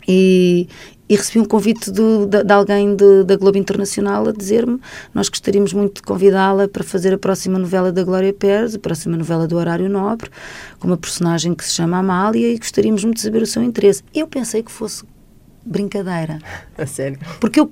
e, 0.07 0.69
e 1.09 1.17
recebi 1.17 1.41
um 1.41 1.45
convite 1.45 1.91
do, 1.91 2.27
de, 2.27 2.45
de, 2.45 2.53
alguém 2.53 2.95
de, 2.95 3.25
da 3.25 3.37
Globo 3.37 3.57
Internacional 3.59 4.29
a 4.29 4.33
dizer-me 4.33 4.81
nós 5.15 5.29
gostaríamos 5.29 5.73
muito 5.73 5.97
de 5.97 6.03
convidá-la 6.03 6.69
para 6.69 6.85
fazer 6.85 7.15
a 7.15 7.19
próxima 7.19 7.59
novela 7.59 7.91
da 7.91 8.05
Glória 8.05 8.33
Pérez, 8.33 8.75
a 8.75 8.79
próxima 8.79 9.17
novela 9.17 9.47
do 9.47 9.57
Horário 9.57 9.89
Nobre, 9.89 10.31
com 10.79 10.87
uma 10.87 10.97
personagem 10.97 11.55
que 11.55 11.65
se 11.65 11.73
chama 11.73 11.99
Amália 11.99 12.53
e 12.53 12.59
gostaríamos 12.59 13.05
muito 13.05 13.17
de 13.17 13.23
saber 13.23 13.43
o 13.43 13.47
seu 13.47 13.63
interesse. 13.63 14.03
Eu 14.15 14.27
pensei 14.27 14.63
que 14.63 14.71
fosse 14.71 15.05
brincadeira. 15.65 16.39
A 16.77 16.87
sério? 16.87 17.19
Porque 17.41 17.61
eu, 17.61 17.71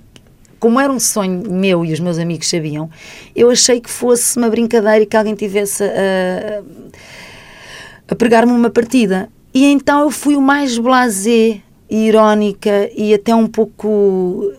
como 0.58 0.80
era 0.80 0.92
um 0.92 1.00
sonho 1.00 1.50
meu 1.50 1.84
e 1.84 1.92
os 1.92 2.00
meus 2.00 2.18
amigos 2.18 2.48
sabiam, 2.48 2.90
eu 3.34 3.50
achei 3.50 3.80
que 3.80 3.90
fosse 3.90 4.36
uma 4.36 4.48
brincadeira 4.48 5.00
e 5.00 5.06
que 5.06 5.16
alguém 5.16 5.34
tivesse 5.34 5.84
a, 5.84 6.62
a 8.08 8.14
pregar-me 8.14 8.52
uma 8.52 8.70
partida. 8.70 9.28
E 9.52 9.64
então 9.64 10.00
eu 10.00 10.10
fui 10.10 10.36
o 10.36 10.42
mais 10.42 10.76
blasé, 10.78 11.60
irónica 11.88 12.90
e 12.94 13.14
até 13.14 13.34
um 13.34 13.46
pouco. 13.46 14.52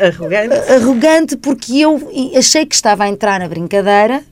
Arrogante? 0.00 0.54
Arrogante, 0.72 1.36
porque 1.36 1.78
eu 1.78 2.10
achei 2.36 2.64
que 2.66 2.74
estava 2.74 3.04
a 3.04 3.08
entrar 3.08 3.38
na 3.38 3.48
brincadeira 3.48 4.24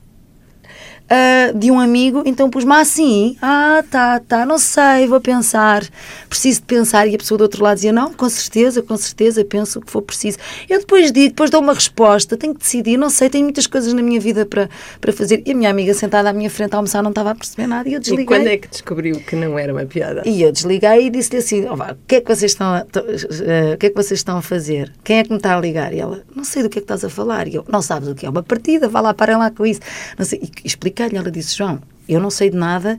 uh, 1.07 1.57
de 1.57 1.71
um 1.71 1.79
amigo, 1.79 2.23
então 2.25 2.49
pus-me 2.49 2.73
assim, 2.73 3.37
ah, 3.41 3.83
tá, 3.89 4.19
tá, 4.19 4.45
não 4.45 4.57
sei, 4.57 5.07
vou 5.07 5.19
pensar, 5.19 5.83
preciso 6.29 6.61
de 6.61 6.65
pensar, 6.65 7.07
e 7.07 7.15
a 7.15 7.17
pessoa 7.17 7.37
do 7.37 7.41
outro 7.41 7.63
lado 7.63 7.75
dizia, 7.75 7.91
não, 7.91 8.13
com 8.13 8.29
certeza, 8.29 8.81
com 8.81 8.95
certeza, 8.97 9.43
penso 9.43 9.79
o 9.79 9.81
que 9.81 9.91
for 9.91 10.01
preciso. 10.01 10.37
Eu 10.69 10.79
depois 10.79 11.11
digo, 11.11 11.29
depois 11.29 11.49
dou 11.49 11.61
uma 11.61 11.73
resposta, 11.73 12.37
tenho 12.37 12.53
que 12.53 12.59
decidir, 12.59 12.97
não 12.97 13.09
sei, 13.09 13.29
tenho 13.29 13.43
muitas 13.43 13.67
coisas 13.67 13.93
na 13.93 14.01
minha 14.01 14.19
vida 14.19 14.45
para, 14.45 14.69
para 14.99 15.13
fazer, 15.13 15.41
e 15.45 15.51
a 15.51 15.55
minha 15.55 15.69
amiga 15.69 15.93
sentada 15.93 16.29
à 16.29 16.33
minha 16.33 16.49
frente 16.49 16.73
a 16.73 16.77
almoçar 16.77 17.01
não 17.01 17.09
estava 17.09 17.31
a 17.31 17.35
perceber 17.35 17.67
nada, 17.67 17.87
e 17.89 17.93
eu 17.93 17.99
desliguei. 17.99 18.23
E 18.23 18.27
quando 18.27 18.47
é 18.47 18.57
que 18.57 18.67
descobriu 18.67 19.15
que 19.19 19.35
não 19.35 19.57
era 19.57 19.73
uma 19.73 19.85
piada? 19.85 20.23
E 20.25 20.41
eu 20.41 20.51
desliguei 20.51 21.07
e 21.07 21.09
disse-lhe 21.09 21.37
assim, 21.37 21.65
oh, 21.65 21.73
o 21.73 21.97
que 22.07 22.15
é 22.15 22.21
que 22.21 22.27
vocês 22.27 22.51
estão 22.51 22.67
a, 22.67 22.81
uh, 22.81 23.73
o 23.73 23.77
que 23.77 23.85
é 23.85 23.89
que 23.89 23.95
vocês 23.95 24.19
estão 24.19 24.37
a 24.37 24.41
fazer? 24.41 24.93
Quem 25.03 25.19
é 25.19 25.23
que 25.23 25.29
me 25.29 25.37
está 25.37 25.55
a 25.55 25.59
ligar? 25.59 25.93
E 25.93 25.99
ela, 25.99 26.23
não 26.35 26.43
sei 26.43 26.63
do 26.63 26.69
que 26.69 26.79
é 26.79 26.81
que 26.81 26.85
estás 26.85 27.03
a 27.03 27.09
falar. 27.09 27.47
E 27.47 27.55
eu, 27.55 27.65
não 27.69 27.81
sabes 27.81 28.09
o 28.09 28.15
que 28.15 28.25
é 28.25 28.29
uma 28.29 28.43
partida, 28.43 28.87
vá 28.87 28.99
lá, 29.01 29.13
parem 29.13 29.37
lá 29.37 29.49
com 29.51 29.65
isso. 29.65 29.79
Não 30.17 30.25
sei, 30.25 30.41
e 30.43 30.67
expliquei 30.67 30.96
expliquei-lhe, 30.97 31.17
ela 31.17 31.31
disse, 31.31 31.55
João, 31.55 31.79
eu 32.09 32.19
não 32.19 32.29
sei 32.29 32.49
de 32.49 32.57
nada 32.57 32.97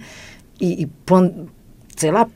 e, 0.61 0.85
e 0.85 0.89
sei 1.97 2.11
lá, 2.11 2.29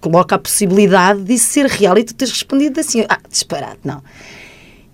coloca 0.00 0.36
a 0.36 0.38
possibilidade 0.38 1.22
disso 1.22 1.50
ser 1.50 1.66
real 1.66 1.98
e 1.98 2.04
tu 2.04 2.14
tens 2.14 2.30
respondido 2.30 2.80
assim, 2.80 3.04
ah, 3.08 3.18
disparate, 3.28 3.80
não. 3.84 4.02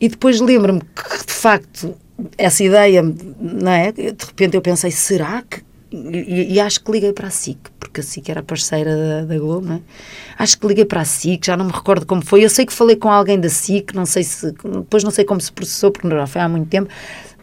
E 0.00 0.08
depois 0.08 0.40
lembro-me 0.40 0.80
que, 0.80 1.26
de 1.26 1.32
facto, 1.32 1.94
essa 2.36 2.64
ideia, 2.64 3.02
não 3.02 3.70
é? 3.70 3.92
De 3.92 4.02
repente 4.02 4.56
eu 4.56 4.62
pensei, 4.62 4.90
será 4.90 5.42
que 5.42 5.62
e, 5.92 6.54
e, 6.54 6.60
acho 6.60 6.82
que 6.82 6.90
liguei 6.90 7.12
para 7.12 7.28
a 7.28 7.30
SIC, 7.30 7.56
porque 7.78 8.00
a 8.00 8.02
SIC 8.02 8.28
era 8.28 8.42
parceira 8.42 8.96
da, 8.96 9.24
da 9.26 9.38
Globo, 9.38 9.64
não 9.64 9.76
é? 9.76 9.80
Acho 10.36 10.58
que 10.58 10.66
liguei 10.66 10.84
para 10.84 11.02
a 11.02 11.04
SIC, 11.04 11.46
já 11.46 11.56
não 11.56 11.66
me 11.66 11.70
recordo 11.70 12.04
como 12.04 12.20
foi. 12.24 12.44
Eu 12.44 12.50
sei 12.50 12.66
que 12.66 12.72
falei 12.72 12.96
com 12.96 13.08
alguém 13.08 13.38
da 13.38 13.48
SIC, 13.48 13.94
não 13.94 14.04
sei 14.04 14.24
se. 14.24 14.50
Depois 14.50 15.04
não 15.04 15.12
sei 15.12 15.24
como 15.24 15.40
se 15.40 15.52
processou, 15.52 15.92
porque 15.92 16.08
já 16.08 16.26
foi 16.26 16.40
há 16.40 16.48
muito 16.48 16.68
tempo, 16.68 16.90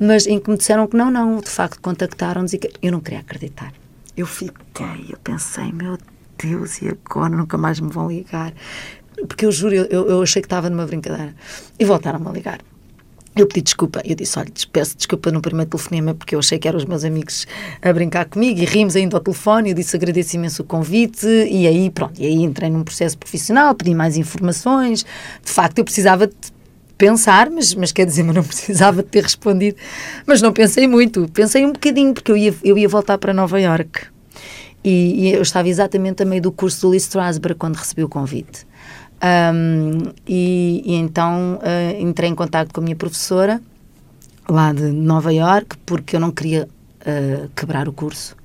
mas 0.01 0.25
em 0.25 0.39
que 0.39 0.49
me 0.49 0.57
disseram 0.57 0.87
que 0.87 0.97
não, 0.97 1.11
não, 1.11 1.39
de 1.39 1.49
facto 1.49 1.79
contactaram-nos 1.79 2.53
e 2.53 2.57
que 2.57 2.71
eu 2.81 2.91
não 2.91 2.99
queria 2.99 3.19
acreditar. 3.19 3.71
Eu 4.17 4.25
fiquei, 4.25 5.05
eu 5.07 5.17
pensei, 5.23 5.71
meu 5.71 5.95
Deus, 6.41 6.81
e 6.81 6.89
agora 6.89 7.29
nunca 7.29 7.55
mais 7.55 7.79
me 7.79 7.91
vão 7.91 8.09
ligar? 8.09 8.51
Porque 9.27 9.45
eu 9.45 9.51
juro, 9.51 9.75
eu, 9.75 10.09
eu 10.09 10.23
achei 10.23 10.41
que 10.41 10.47
estava 10.47 10.71
numa 10.71 10.87
brincadeira. 10.87 11.35
E 11.77 11.85
voltaram-me 11.85 12.27
a 12.27 12.31
ligar. 12.31 12.59
Eu 13.35 13.47
pedi 13.47 13.61
desculpa, 13.61 14.01
eu 14.03 14.15
disse, 14.15 14.37
olha, 14.39 14.51
peço 14.73 14.97
desculpa 14.97 15.31
no 15.31 15.39
primeiro 15.39 15.69
telefonema 15.69 16.13
porque 16.13 16.35
eu 16.35 16.39
achei 16.39 16.59
que 16.59 16.67
eram 16.67 16.77
os 16.77 16.83
meus 16.83 17.05
amigos 17.05 17.47
a 17.81 17.93
brincar 17.93 18.25
comigo 18.25 18.59
e 18.59 18.65
rimos 18.65 18.95
ainda 18.95 19.15
ao 19.15 19.21
telefone, 19.21 19.69
eu 19.69 19.75
disse 19.75 19.95
agradeço 19.95 20.35
imenso 20.35 20.63
o 20.63 20.65
convite 20.65 21.25
e 21.25 21.65
aí 21.65 21.89
pronto, 21.89 22.19
e 22.19 22.25
aí 22.25 22.43
entrei 22.43 22.69
num 22.69 22.83
processo 22.83 23.17
profissional, 23.17 23.73
pedi 23.73 23.95
mais 23.95 24.17
informações, 24.17 25.05
de 25.45 25.49
facto 25.49 25.77
eu 25.77 25.85
precisava 25.85 26.27
de 26.27 26.50
pensar, 27.01 27.49
mas, 27.49 27.73
mas 27.73 27.91
quer 27.91 28.05
dizer, 28.05 28.21
mas 28.21 28.35
não 28.35 28.43
precisava 28.45 29.01
de 29.01 29.09
ter 29.09 29.23
respondido, 29.23 29.75
mas 30.27 30.39
não 30.39 30.53
pensei 30.53 30.87
muito, 30.87 31.27
pensei 31.33 31.65
um 31.65 31.73
bocadinho 31.73 32.13
porque 32.13 32.31
eu 32.31 32.37
ia, 32.37 32.53
eu 32.63 32.77
ia 32.77 32.87
voltar 32.87 33.17
para 33.17 33.33
Nova 33.33 33.59
York 33.59 34.01
e, 34.83 35.29
e 35.29 35.33
eu 35.33 35.41
estava 35.41 35.67
exatamente 35.67 36.21
a 36.21 36.25
meio 36.27 36.43
do 36.43 36.51
curso 36.51 36.81
do 36.81 36.89
Lee 36.89 36.99
Strasberg 36.99 37.57
quando 37.57 37.75
recebi 37.75 38.03
o 38.03 38.09
convite. 38.09 38.67
Um, 39.23 40.11
e, 40.27 40.83
e, 40.85 40.93
então 40.95 41.59
uh, 41.59 42.01
entrei 42.01 42.29
em 42.29 42.35
contato 42.35 42.71
com 42.71 42.81
a 42.81 42.83
minha 42.83 42.95
professora 42.95 43.59
lá 44.47 44.71
de 44.71 44.91
Nova 44.91 45.31
York 45.33 45.77
porque 45.85 46.15
eu 46.15 46.19
não 46.19 46.29
queria 46.29 46.67
uh, 47.01 47.49
quebrar 47.55 47.87
o 47.87 47.93
curso. 47.93 48.35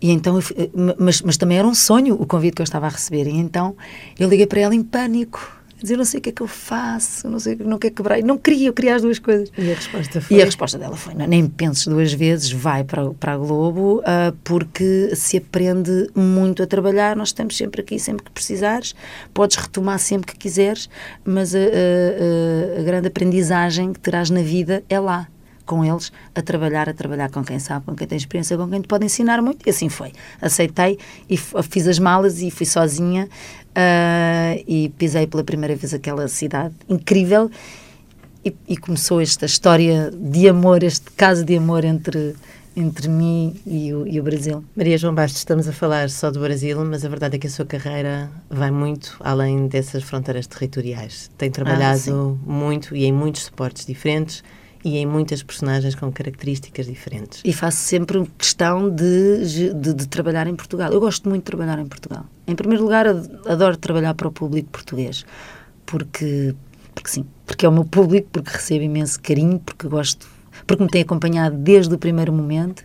E 0.00 0.10
então, 0.10 0.38
eu, 0.38 0.94
mas, 0.98 1.20
mas 1.20 1.36
também 1.36 1.58
era 1.58 1.66
um 1.66 1.74
sonho 1.74 2.14
o 2.14 2.26
convite 2.26 2.54
que 2.54 2.62
eu 2.62 2.64
estava 2.64 2.86
a 2.86 2.90
receber. 2.90 3.26
E 3.26 3.36
então 3.36 3.76
eu 4.18 4.28
liguei 4.28 4.46
para 4.46 4.60
ela 4.60 4.74
em 4.74 4.82
pânico 4.82 5.55
dizer 5.80 5.96
não 5.96 6.04
sei 6.04 6.18
o 6.18 6.22
que 6.22 6.30
é 6.30 6.32
que 6.32 6.42
eu 6.42 6.46
faço, 6.46 7.28
não 7.28 7.38
sei 7.38 7.56
não 7.56 7.78
quer 7.78 7.90
quebrar. 7.90 8.22
Não 8.22 8.38
queria, 8.38 8.68
eu 8.68 8.72
queria 8.72 8.96
as 8.96 9.02
duas 9.02 9.18
coisas. 9.18 9.50
E 9.56 9.70
a 9.70 9.74
resposta 9.74 10.20
foi? 10.20 10.36
E 10.36 10.42
a 10.42 10.44
resposta 10.44 10.78
dela 10.78 10.96
foi: 10.96 11.14
não, 11.14 11.26
nem 11.26 11.46
penses 11.46 11.86
duas 11.86 12.12
vezes, 12.12 12.50
vai 12.50 12.84
para, 12.84 13.10
para 13.10 13.32
a 13.32 13.36
Globo, 13.36 14.00
uh, 14.00 14.36
porque 14.44 15.14
se 15.14 15.36
aprende 15.36 16.10
muito 16.14 16.62
a 16.62 16.66
trabalhar. 16.66 17.16
Nós 17.16 17.28
estamos 17.28 17.56
sempre 17.56 17.80
aqui, 17.80 17.98
sempre 17.98 18.24
que 18.24 18.30
precisares, 18.30 18.94
podes 19.32 19.56
retomar 19.56 19.98
sempre 19.98 20.32
que 20.32 20.38
quiseres, 20.38 20.88
mas 21.24 21.54
a, 21.54 21.58
a, 21.58 22.80
a 22.80 22.82
grande 22.82 23.08
aprendizagem 23.08 23.92
que 23.92 24.00
terás 24.00 24.30
na 24.30 24.42
vida 24.42 24.82
é 24.88 24.98
lá 24.98 25.28
com 25.66 25.84
eles, 25.84 26.10
a 26.34 26.40
trabalhar, 26.40 26.88
a 26.88 26.94
trabalhar 26.94 27.30
com 27.30 27.44
quem 27.44 27.58
sabe, 27.58 27.84
com 27.84 27.94
quem 27.94 28.06
tem 28.06 28.16
experiência, 28.16 28.56
com 28.56 28.68
quem 28.68 28.80
te 28.80 28.88
pode 28.88 29.04
ensinar 29.04 29.42
muito. 29.42 29.66
E 29.66 29.70
assim 29.70 29.88
foi. 29.88 30.12
Aceitei 30.40 30.98
e 31.28 31.36
fiz 31.36 31.86
as 31.86 31.98
malas 31.98 32.40
e 32.40 32.50
fui 32.50 32.64
sozinha 32.64 33.28
uh, 33.76 34.64
e 34.66 34.88
pisei 34.96 35.26
pela 35.26 35.44
primeira 35.44 35.76
vez 35.76 35.92
aquela 35.92 36.26
cidade 36.28 36.74
incrível 36.88 37.50
e, 38.44 38.54
e, 38.68 38.76
começou 38.76 39.20
esta 39.20 39.44
história 39.44 40.12
de 40.12 40.48
amor, 40.48 40.84
este 40.84 41.10
caso 41.10 41.44
de 41.44 41.56
amor 41.56 41.84
entre 41.84 42.36
entre 42.76 43.08
mim 43.08 43.58
e 43.66 43.92
o, 43.94 44.06
e 44.06 44.20
o, 44.20 44.22
Brasil. 44.22 44.62
Maria 44.76 44.98
João 44.98 45.14
Bastos, 45.14 45.38
estamos 45.38 45.66
a 45.66 45.72
falar 45.72 46.10
só 46.10 46.30
do 46.30 46.40
Brasil, 46.40 46.84
mas 46.84 47.06
a 47.06 47.08
verdade 47.08 47.36
é 47.36 47.38
que 47.38 47.46
a 47.46 47.50
sua 47.50 47.64
carreira 47.64 48.30
vai 48.50 48.70
muito 48.70 49.16
além 49.20 49.66
dessas 49.66 50.02
fronteiras 50.02 50.46
territoriais. 50.46 51.30
Tem 51.38 51.50
trabalhado 51.50 52.38
ah, 52.38 52.52
muito 52.52 52.94
e 52.94 53.06
em 53.06 53.12
muitos 53.12 53.44
suportes 53.44 53.86
diferentes 53.86 54.44
e 54.86 54.98
em 54.98 55.04
muitas 55.04 55.42
personagens 55.42 55.96
com 55.96 56.12
características 56.12 56.86
diferentes. 56.86 57.40
E 57.44 57.52
faço 57.52 57.78
sempre 57.78 58.24
questão 58.38 58.88
de, 58.88 59.72
de, 59.74 59.94
de, 59.94 60.06
trabalhar 60.06 60.46
em 60.46 60.54
Portugal. 60.54 60.92
Eu 60.92 61.00
gosto 61.00 61.28
muito 61.28 61.42
de 61.42 61.46
trabalhar 61.46 61.76
em 61.80 61.86
Portugal. 61.86 62.24
Em 62.46 62.54
primeiro 62.54 62.84
lugar, 62.84 63.04
adoro 63.08 63.76
trabalhar 63.76 64.14
para 64.14 64.28
o 64.28 64.30
público 64.30 64.68
português, 64.70 65.26
porque, 65.84 66.54
porque 66.94 67.10
sim, 67.10 67.26
porque 67.44 67.66
é 67.66 67.68
o 67.68 67.72
meu 67.72 67.84
público, 67.84 68.28
porque 68.30 68.48
recebo 68.48 68.84
imenso 68.84 69.20
carinho, 69.20 69.58
porque 69.58 69.88
gosto, 69.88 70.28
porque 70.68 70.84
me 70.84 70.88
tem 70.88 71.02
acompanhado 71.02 71.56
desde 71.56 71.92
o 71.92 71.98
primeiro 71.98 72.32
momento 72.32 72.84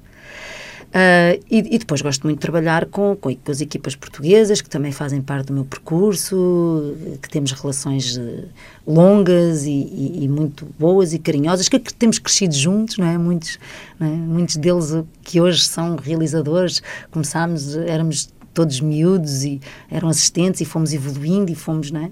Uh, 0.91 1.39
e, 1.49 1.75
e, 1.75 1.79
depois 1.79 2.01
gosto 2.01 2.23
muito 2.23 2.39
de 2.39 2.41
trabalhar 2.41 2.85
com, 2.85 3.15
com, 3.15 3.33
as 3.47 3.61
equipas 3.61 3.95
portuguesas, 3.95 4.59
que 4.59 4.69
também 4.69 4.91
fazem 4.91 5.21
parte 5.21 5.47
do 5.47 5.53
meu 5.53 5.63
percurso, 5.63 6.93
que 7.21 7.29
temos 7.29 7.53
relações 7.53 8.17
uh, 8.17 8.43
longas 8.85 9.63
e, 9.63 9.69
e, 9.71 10.23
e, 10.25 10.27
muito 10.27 10.67
boas 10.77 11.13
e 11.13 11.19
carinhosas, 11.19 11.69
que, 11.69 11.79
temos 11.79 12.19
crescido 12.19 12.53
juntos, 12.53 12.97
não 12.97 13.07
é? 13.07 13.17
Muitos, 13.17 13.57
não 13.97 14.05
é? 14.05 14.09
Muitos 14.09 14.57
deles 14.57 14.93
que 15.23 15.39
hoje 15.39 15.63
são 15.63 15.95
realizadores, 15.95 16.83
começámos, 17.09 17.73
éramos 17.73 18.29
todos 18.53 18.81
miúdos 18.81 19.45
e 19.45 19.61
eram 19.89 20.09
assistentes 20.09 20.59
e 20.59 20.65
fomos 20.65 20.91
evoluindo 20.91 21.53
e 21.53 21.55
fomos, 21.55 21.89
não 21.89 22.01
é? 22.01 22.11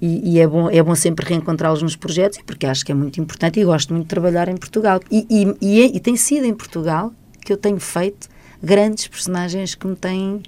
E, 0.00 0.34
e, 0.34 0.40
é, 0.40 0.46
bom, 0.46 0.70
é 0.70 0.80
bom 0.80 0.94
sempre 0.94 1.26
reencontrá-los 1.26 1.82
nos 1.82 1.96
projetos, 1.96 2.38
porque 2.46 2.66
acho 2.66 2.84
que 2.84 2.92
é 2.92 2.94
muito 2.94 3.20
importante 3.20 3.58
e 3.58 3.64
gosto 3.64 3.92
muito 3.92 4.04
de 4.04 4.10
trabalhar 4.10 4.48
em 4.48 4.56
Portugal. 4.56 5.00
E, 5.10 5.26
e, 5.28 5.56
e, 5.60 5.96
e 5.96 6.00
tem 6.00 6.16
sido 6.16 6.44
em 6.44 6.54
Portugal 6.54 7.12
que 7.44 7.52
eu 7.52 7.56
tenho 7.56 7.80
feito 7.80 8.28
grandes 8.62 9.08
personagens 9.08 9.74
que 9.74 9.86
me 9.86 9.96
têm 9.96 10.42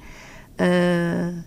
uh, 0.55 1.43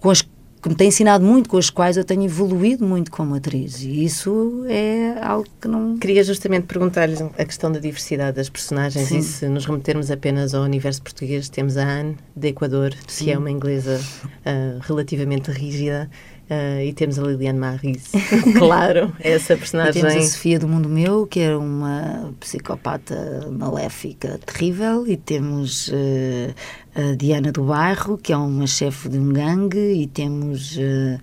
com, 0.00 0.10
as, 0.10 0.22
que 0.22 0.68
me 0.68 0.74
tem 0.74 0.88
ensinado 0.88 1.24
muito, 1.24 1.48
com 1.48 1.58
as 1.58 1.70
quais 1.70 1.96
eu 1.96 2.04
tenho 2.04 2.24
evoluído 2.24 2.86
muito 2.86 3.10
como 3.10 3.34
atriz. 3.34 3.82
E 3.82 4.04
isso 4.04 4.64
é 4.68 5.18
algo 5.22 5.46
que 5.60 5.68
não. 5.68 5.98
Queria 5.98 6.24
justamente 6.24 6.66
perguntar-lhes 6.66 7.20
a 7.20 7.44
questão 7.44 7.70
da 7.70 7.78
diversidade 7.78 8.36
das 8.36 8.48
personagens 8.48 9.08
Sim. 9.08 9.18
e 9.18 9.22
se 9.22 9.48
nos 9.48 9.66
remetermos 9.66 10.10
apenas 10.10 10.54
ao 10.54 10.62
universo 10.62 11.02
português, 11.02 11.48
temos 11.48 11.76
a 11.76 11.84
Anne, 11.84 12.16
de 12.34 12.48
Equador, 12.48 12.94
Sim. 13.06 13.24
que 13.24 13.30
é 13.32 13.38
uma 13.38 13.50
inglesa 13.50 14.00
uh, 14.24 14.78
relativamente 14.80 15.50
rígida. 15.50 16.10
Uh, 16.50 16.80
e 16.82 16.94
temos 16.94 17.18
a 17.18 17.22
Liliane 17.22 17.58
Marris, 17.58 18.10
claro, 18.56 19.12
essa 19.20 19.54
personagem. 19.54 20.00
E 20.00 20.06
temos 20.06 20.16
a 20.16 20.28
Sofia 20.30 20.58
do 20.58 20.66
Mundo 20.66 20.88
Meu, 20.88 21.26
que 21.26 21.40
é 21.40 21.54
uma 21.54 22.32
psicopata 22.40 23.46
maléfica 23.52 24.40
terrível, 24.46 25.06
e 25.06 25.18
temos 25.18 25.88
uh, 25.88 26.54
a 26.94 27.14
Diana 27.16 27.52
do 27.52 27.64
Bairro, 27.64 28.16
que 28.16 28.32
é 28.32 28.36
uma 28.36 28.66
chefe 28.66 29.10
de 29.10 29.18
um 29.18 29.30
gangue, 29.30 29.78
e 29.78 30.06
temos 30.06 30.78
uh, 30.78 31.20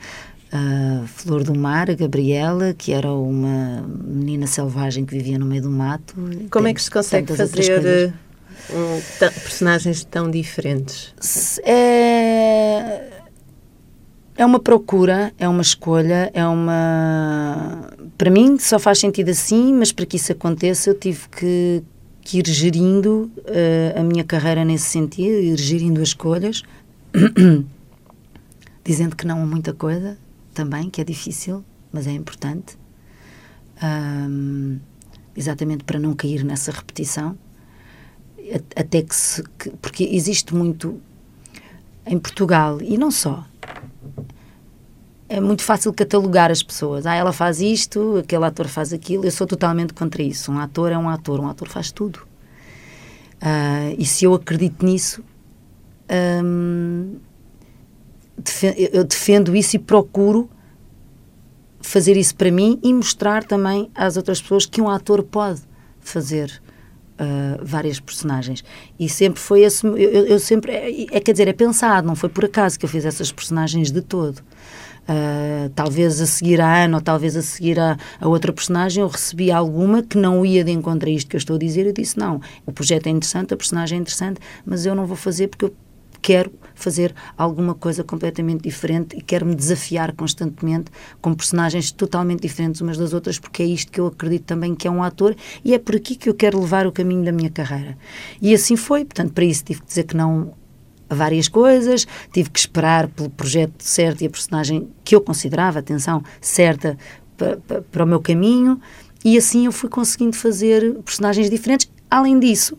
a 0.52 1.08
Flor 1.08 1.44
do 1.44 1.58
Mar, 1.58 1.90
a 1.90 1.96
Gabriela, 1.96 2.76
que 2.78 2.94
era 2.94 3.12
uma 3.12 3.82
menina 3.82 4.46
selvagem 4.46 5.06
que 5.06 5.18
vivia 5.18 5.40
no 5.40 5.46
meio 5.48 5.64
do 5.64 5.72
mato. 5.72 6.14
Como 6.52 6.68
é 6.68 6.74
que 6.74 6.84
se 6.84 6.92
consegue 6.92 7.36
fazer 7.36 8.14
um, 8.70 9.02
personagens 9.20 10.04
tão 10.04 10.30
diferentes? 10.30 11.60
É 11.66 13.15
é 14.38 14.46
uma 14.46 14.60
procura, 14.60 15.34
é 15.38 15.48
uma 15.48 15.62
escolha, 15.62 16.30
é 16.34 16.46
uma. 16.46 17.90
Para 18.18 18.30
mim, 18.30 18.58
só 18.60 18.78
faz 18.78 19.00
sentido 19.00 19.30
assim, 19.30 19.74
mas 19.74 19.92
para 19.92 20.06
que 20.06 20.18
isso 20.18 20.32
aconteça, 20.32 20.90
eu 20.90 21.00
tive 21.00 21.28
que, 21.30 21.84
que 22.22 22.40
ir 22.40 22.48
gerindo 22.48 23.32
uh, 23.40 24.00
a 24.00 24.04
minha 24.04 24.24
carreira 24.24 24.66
nesse 24.66 24.86
sentido, 24.86 25.40
ir 25.40 25.58
gerindo 25.58 26.02
as 26.02 26.10
escolhas, 26.10 26.64
dizendo 28.84 29.16
que 29.16 29.26
não 29.26 29.42
a 29.42 29.46
muita 29.46 29.74
coisa 29.74 30.18
também, 30.54 30.90
que 30.90 31.00
é 31.00 31.04
difícil, 31.04 31.64
mas 31.92 32.06
é 32.06 32.12
importante. 32.12 32.78
Um, 33.82 34.80
exatamente 35.36 35.84
para 35.84 36.00
não 36.00 36.14
cair 36.14 36.44
nessa 36.44 36.72
repetição. 36.72 37.38
Até 38.76 39.02
que 39.02 39.16
se. 39.16 39.44
Que, 39.58 39.70
porque 39.82 40.04
existe 40.04 40.54
muito 40.54 41.00
em 42.06 42.20
Portugal, 42.20 42.82
e 42.82 42.98
não 42.98 43.10
só, 43.10 43.44
é 45.28 45.40
muito 45.40 45.64
fácil 45.64 45.92
catalogar 45.94 46.52
as 46.52 46.62
pessoas. 46.62 47.06
Ah, 47.06 47.16
ela 47.16 47.34
faz 47.34 47.60
isto, 47.60 48.18
aquele 48.18 48.46
ator 48.46 48.68
faz 48.68 48.94
aquilo. 48.94 49.26
Eu 49.26 49.32
sou 49.32 49.48
totalmente 49.48 49.94
contra 49.94 50.22
isso. 50.22 50.52
Um 50.52 50.60
ator 50.60 50.92
é 50.92 50.98
um 50.98 51.10
ator, 51.10 51.40
um 51.40 51.48
ator 51.48 51.68
faz 51.68 51.92
tudo. 51.92 52.20
Uh, 53.42 53.96
e 53.98 54.06
se 54.06 54.26
eu 54.26 54.34
acredito 54.34 54.86
nisso, 54.86 55.24
um, 56.10 57.16
eu 58.78 59.04
defendo 59.04 59.56
isso 59.56 59.76
e 59.76 59.80
procuro 59.80 60.50
fazer 61.82 62.18
isso 62.18 62.36
para 62.36 62.52
mim 62.52 62.80
e 62.84 62.94
mostrar 62.94 63.44
também 63.44 63.90
às 63.94 64.18
outras 64.18 64.42
pessoas 64.42 64.66
que 64.66 64.82
um 64.82 64.90
ator 64.90 65.24
pode 65.24 65.62
fazer 66.00 66.62
uh, 67.20 67.64
várias 67.64 68.00
personagens. 68.00 68.64
E 69.00 69.10
sempre 69.10 69.40
foi 69.40 69.62
esse. 69.62 69.86
Eu, 69.86 69.96
eu 69.96 70.40
sempre. 70.40 70.72
É, 70.72 71.18
é, 71.18 71.20
quer 71.20 71.32
dizer, 71.32 71.48
é 71.48 71.54
pensado, 71.54 72.08
não 72.08 72.16
foi 72.16 72.30
por 72.30 72.46
acaso 72.46 72.80
que 72.80 72.86
eu 72.86 72.90
fiz 72.90 73.06
essas 73.06 73.32
personagens 73.32 73.92
de 73.92 74.02
todo. 74.02 74.42
Uh, 75.08 75.70
talvez 75.76 76.20
a 76.20 76.26
seguir 76.26 76.60
a 76.60 76.84
Ana 76.84 76.98
ou 76.98 77.02
talvez 77.02 77.36
a 77.36 77.42
seguir 77.44 77.80
a, 77.80 77.96
a, 78.20 78.28
outra 78.28 78.52
personagem, 78.52 79.02
eu 79.02 79.08
recebi 79.08 79.52
alguma 79.52 80.02
que 80.02 80.18
não 80.18 80.44
ia 80.44 80.64
de 80.64 80.72
encontro 80.72 81.08
a 81.08 81.12
isto 81.12 81.30
que 81.30 81.36
eu 81.36 81.38
estou 81.38 81.58
a 81.58 81.60
dizer. 81.60 81.86
Eu 81.86 81.94
disse: 81.94 82.18
não, 82.18 82.42
o 82.66 82.72
projeto 82.72 83.08
é 83.08 83.12
interessante, 83.12 83.54
a 83.54 83.58
personagem 83.58 84.00
é 84.00 84.02
interessante, 84.02 84.40
mas 84.66 84.86
eu 84.86 84.96
não 84.96 85.06
vou 85.06 85.16
fazer 85.16 85.48
porque 85.48 85.66
eu 85.66 85.76
quero 86.26 86.52
fazer 86.74 87.14
alguma 87.38 87.76
coisa 87.76 88.04
completamente 88.04 88.64
diferente 88.64 89.16
e 89.16 89.22
quero 89.22 89.46
me 89.46 89.54
desafiar 89.54 90.12
constantemente 90.14 90.90
com 91.22 91.36
personagens 91.36 91.92
totalmente 91.92 92.42
diferentes 92.42 92.82
umas 92.82 92.98
das 92.98 93.14
outras, 93.14 93.38
porque 93.38 93.62
é 93.62 93.66
isto 93.68 93.92
que 93.92 94.00
eu 94.00 94.08
acredito 94.08 94.46
também 94.46 94.74
que 94.74 94.88
é 94.88 94.92
um 94.92 95.04
ator 95.04 95.36
e 95.64 95.76
é 95.76 95.78
por 95.78 95.96
aqui 95.96 96.16
que 96.16 96.28
eu 96.28 96.34
quero 96.34 96.60
levar 96.60 96.88
o 96.88 96.92
caminho 96.92 97.24
da 97.24 97.32
minha 97.32 97.52
carreira. 97.52 97.96
E 98.42 98.56
assim 98.56 98.76
foi, 98.76 99.06
portanto, 99.06 99.34
para 99.34 99.46
isso 99.46 99.66
tive 99.66 99.82
que 99.82 99.88
dizer 99.88 100.04
que 100.06 100.18
não 100.18 100.52
várias 101.10 101.48
coisas, 101.48 102.08
tive 102.32 102.50
que 102.50 102.60
esperar 102.60 103.08
pelo 103.08 103.30
projeto 103.30 103.84
certo 103.84 104.22
e 104.22 104.28
a 104.28 104.30
personagem 104.30 104.90
que 105.04 105.16
eu 105.16 105.22
considerava, 105.22 105.80
atenção, 105.80 106.24
certa 106.42 106.98
para, 107.92 108.04
o 108.04 108.08
meu 108.08 108.20
caminho, 108.20 108.80
e 109.24 109.38
assim 109.38 109.66
eu 109.66 109.72
fui 109.72 109.90
conseguindo 109.90 110.36
fazer 110.36 110.94
personagens 111.04 111.50
diferentes. 111.50 111.90
Além 112.10 112.40
disso, 112.40 112.78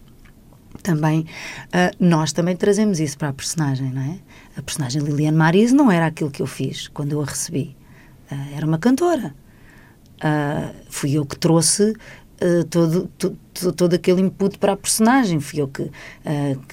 também 0.83 1.21
uh, 1.21 1.97
nós 1.99 2.33
também 2.33 2.57
trazemos 2.57 3.01
isso 3.01 3.19
para 3.19 3.29
a 3.29 3.33
personagem, 3.33 3.91
não 3.91 4.03
é? 4.03 4.19
A 4.57 4.63
personagem 4.63 5.03
Liliane 5.03 5.37
Maris 5.37 5.73
não 5.73 5.91
era 5.91 6.07
aquilo 6.07 6.31
que 6.31 6.41
eu 6.41 6.47
fiz 6.47 6.89
quando 6.89 7.13
eu 7.13 7.21
a 7.21 7.25
recebi. 7.25 7.77
Uh, 8.31 8.57
era 8.57 8.67
uma 8.67 8.79
cantora. 8.79 9.35
Uh, 10.17 10.75
fui 10.89 11.13
eu 11.13 11.27
que 11.27 11.37
trouxe 11.37 11.95
todo, 12.71 13.09
todo, 13.19 13.73
todo 13.73 13.95
aquele 13.95 14.21
input 14.21 14.59
para 14.59 14.73
a 14.73 14.77
personagem. 14.77 15.41
Fui 15.41 15.61
eu 15.61 15.69
que, 15.69 15.83
uh, 15.83 15.91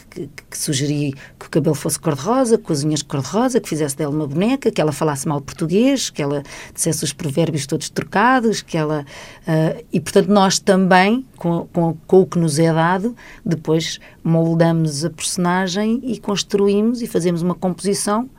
que, 0.10 0.30
que, 0.50 0.58
sugeri 0.58 1.14
que 1.40 1.46
o 1.46 1.50
cabelo 1.50 1.76
fosse 1.76 2.00
cor-de-rosa, 2.00 2.58
com 2.58 2.74
as 2.74 2.84
unhas 2.84 3.02
cor-de-rosa, 3.02 3.60
que 3.60 3.70
fizesse 3.70 3.96
dela 3.96 4.14
uma 4.14 4.28
boneca, 4.28 4.72
que 4.72 4.82
ela 4.82 4.92
falasse 4.92 5.28
mal 5.28 5.42
português, 5.42 6.10
que 6.10 6.22
ela 6.22 6.44
dissesse 6.74 7.04
os 7.04 7.14
provérbios 7.14 7.66
todos 7.66 7.90
trocados, 7.90 8.62
que 8.62 8.78
ela... 8.78 9.06
Uh, 9.48 9.84
e, 9.92 10.00
portanto, 10.00 10.28
nós 10.28 10.60
também, 10.60 11.26
com, 11.38 11.68
com, 11.72 11.98
com 12.06 12.22
o 12.22 12.26
que 12.26 12.38
nos 12.38 12.60
é 12.60 12.72
dado, 12.74 13.16
depois 13.46 14.00
moldamos 14.24 15.06
a 15.06 15.10
personagem 15.10 16.02
e 16.04 16.20
construímos 16.20 17.02
e 17.02 17.08
fazemos 17.08 17.42
uma 17.42 17.56
composição 17.56 18.30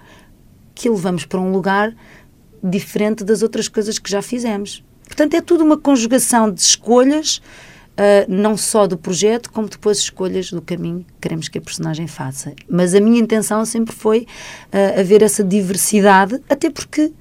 que 0.74 0.90
levamos 0.90 1.24
para 1.24 1.40
um 1.40 1.52
lugar 1.52 1.94
diferente 2.62 3.22
das 3.22 3.42
outras 3.42 3.68
coisas 3.68 3.98
que 3.98 4.10
já 4.10 4.20
fizemos. 4.22 4.82
Portanto, 5.06 5.34
é 5.34 5.40
tudo 5.40 5.64
uma 5.64 5.76
conjugação 5.76 6.50
de 6.50 6.60
escolhas, 6.60 7.40
uh, 7.94 8.24
não 8.28 8.56
só 8.56 8.86
do 8.86 8.96
projeto, 8.96 9.50
como 9.50 9.68
depois 9.68 9.98
escolhas 9.98 10.50
do 10.50 10.60
caminho 10.60 11.00
que 11.00 11.14
queremos 11.20 11.48
que 11.48 11.58
a 11.58 11.60
personagem 11.60 12.06
faça. 12.06 12.54
Mas 12.68 12.94
a 12.94 13.00
minha 13.00 13.20
intenção 13.20 13.64
sempre 13.64 13.94
foi 13.94 14.26
uh, 14.72 15.00
haver 15.00 15.22
essa 15.22 15.44
diversidade, 15.44 16.40
até 16.48 16.70
porque 16.70 17.12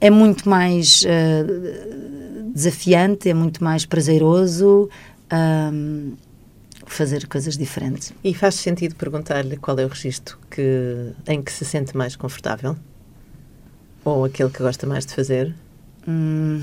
é 0.00 0.10
muito 0.10 0.48
mais 0.48 1.02
uh, 1.02 2.52
desafiante, 2.52 3.28
é 3.28 3.34
muito 3.34 3.62
mais 3.62 3.86
prazeroso. 3.86 4.88
Um, 5.32 6.12
fazer 6.86 7.26
coisas 7.26 7.56
diferentes. 7.56 8.12
E 8.22 8.34
faz 8.34 8.56
sentido 8.56 8.94
perguntar-lhe 8.94 9.56
qual 9.56 9.78
é 9.78 9.84
o 9.84 9.88
registro 9.88 10.38
que, 10.50 11.12
em 11.26 11.42
que 11.42 11.50
se 11.50 11.64
sente 11.64 11.96
mais 11.96 12.14
confortável? 12.14 12.76
Ou 14.04 14.24
aquele 14.24 14.50
que 14.50 14.62
gosta 14.62 14.86
mais 14.86 15.06
de 15.06 15.14
fazer? 15.14 15.54
Hum. 16.06 16.62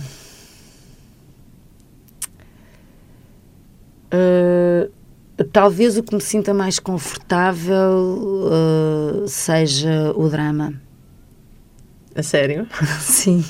Uh, 4.13 4.91
talvez 5.51 5.97
o 5.97 6.04
que 6.04 6.13
me 6.13 6.21
sinta 6.21 6.54
mais 6.54 6.80
confortável 6.80 8.49
uh, 8.51 9.27
seja 9.27 10.12
o 10.15 10.27
drama. 10.30 10.73
A 12.15 12.21
sério? 12.21 12.67
Sim. 12.99 13.43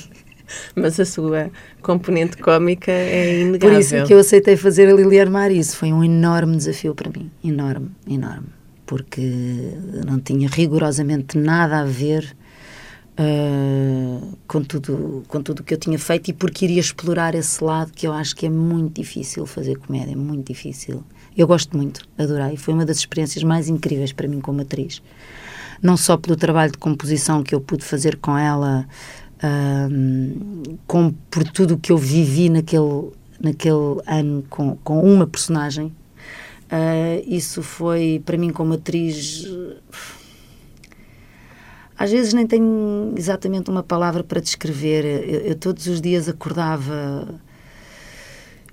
Mas 0.74 1.00
a 1.00 1.04
sua 1.04 1.50
componente 1.80 2.36
cómica 2.36 2.92
é 2.92 3.40
inegável. 3.40 3.70
Por 3.70 3.80
isso 3.80 3.96
é 3.96 4.04
que 4.04 4.14
eu 4.14 4.18
aceitei 4.18 4.56
fazer 4.56 4.88
a 4.88 4.94
Lili 4.94 5.18
Armar 5.18 5.50
isso. 5.50 5.76
Foi 5.76 5.92
um 5.92 6.04
enorme 6.04 6.56
desafio 6.56 6.94
para 6.94 7.10
mim. 7.10 7.30
Enorme, 7.42 7.90
enorme. 8.08 8.48
Porque 8.86 9.22
não 10.06 10.20
tinha 10.20 10.48
rigorosamente 10.48 11.38
nada 11.38 11.80
a 11.80 11.84
ver 11.84 12.36
uh, 13.18 14.36
com 14.46 14.62
tudo 14.62 15.22
com 15.28 15.42
tudo 15.42 15.62
que 15.62 15.74
eu 15.74 15.78
tinha 15.78 15.98
feito 15.98 16.30
e 16.30 16.32
porque 16.32 16.64
iria 16.64 16.80
explorar 16.80 17.34
esse 17.34 17.62
lado 17.62 17.92
que 17.92 18.06
eu 18.06 18.12
acho 18.12 18.34
que 18.34 18.46
é 18.46 18.50
muito 18.50 19.00
difícil 19.00 19.46
fazer 19.46 19.78
comédia, 19.78 20.16
muito 20.16 20.46
difícil. 20.46 21.02
Eu 21.36 21.46
gosto 21.46 21.76
muito, 21.76 22.06
adorei. 22.18 22.56
Foi 22.56 22.74
uma 22.74 22.84
das 22.84 22.98
experiências 22.98 23.42
mais 23.42 23.68
incríveis 23.68 24.12
para 24.12 24.28
mim 24.28 24.40
como 24.40 24.60
atriz. 24.60 25.02
Não 25.80 25.96
só 25.96 26.16
pelo 26.16 26.36
trabalho 26.36 26.72
de 26.72 26.78
composição 26.78 27.42
que 27.42 27.54
eu 27.54 27.60
pude 27.60 27.84
fazer 27.84 28.16
com 28.16 28.36
ela, 28.36 28.86
uh, 29.42 30.76
como 30.86 31.12
por 31.30 31.44
tudo 31.44 31.74
o 31.74 31.78
que 31.78 31.90
eu 31.90 31.98
vivi 31.98 32.48
naquele, 32.48 33.10
naquele 33.40 34.00
ano 34.06 34.44
com, 34.48 34.76
com 34.76 35.00
uma 35.02 35.26
personagem. 35.26 35.86
Uh, 36.66 37.22
isso 37.26 37.62
foi, 37.62 38.22
para 38.24 38.38
mim, 38.38 38.50
como 38.50 38.74
atriz 38.74 39.46
às 42.02 42.10
vezes 42.10 42.32
nem 42.32 42.44
tenho 42.44 43.14
exatamente 43.16 43.70
uma 43.70 43.82
palavra 43.84 44.24
para 44.24 44.40
descrever. 44.40 45.04
Eu, 45.04 45.40
eu 45.42 45.54
todos 45.54 45.86
os 45.86 46.00
dias 46.00 46.28
acordava 46.28 47.40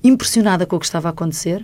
impressionada 0.04 0.66
com 0.66 0.76
o 0.76 0.80
que 0.80 0.86
estava 0.86 1.10
a 1.10 1.12
acontecer. 1.12 1.64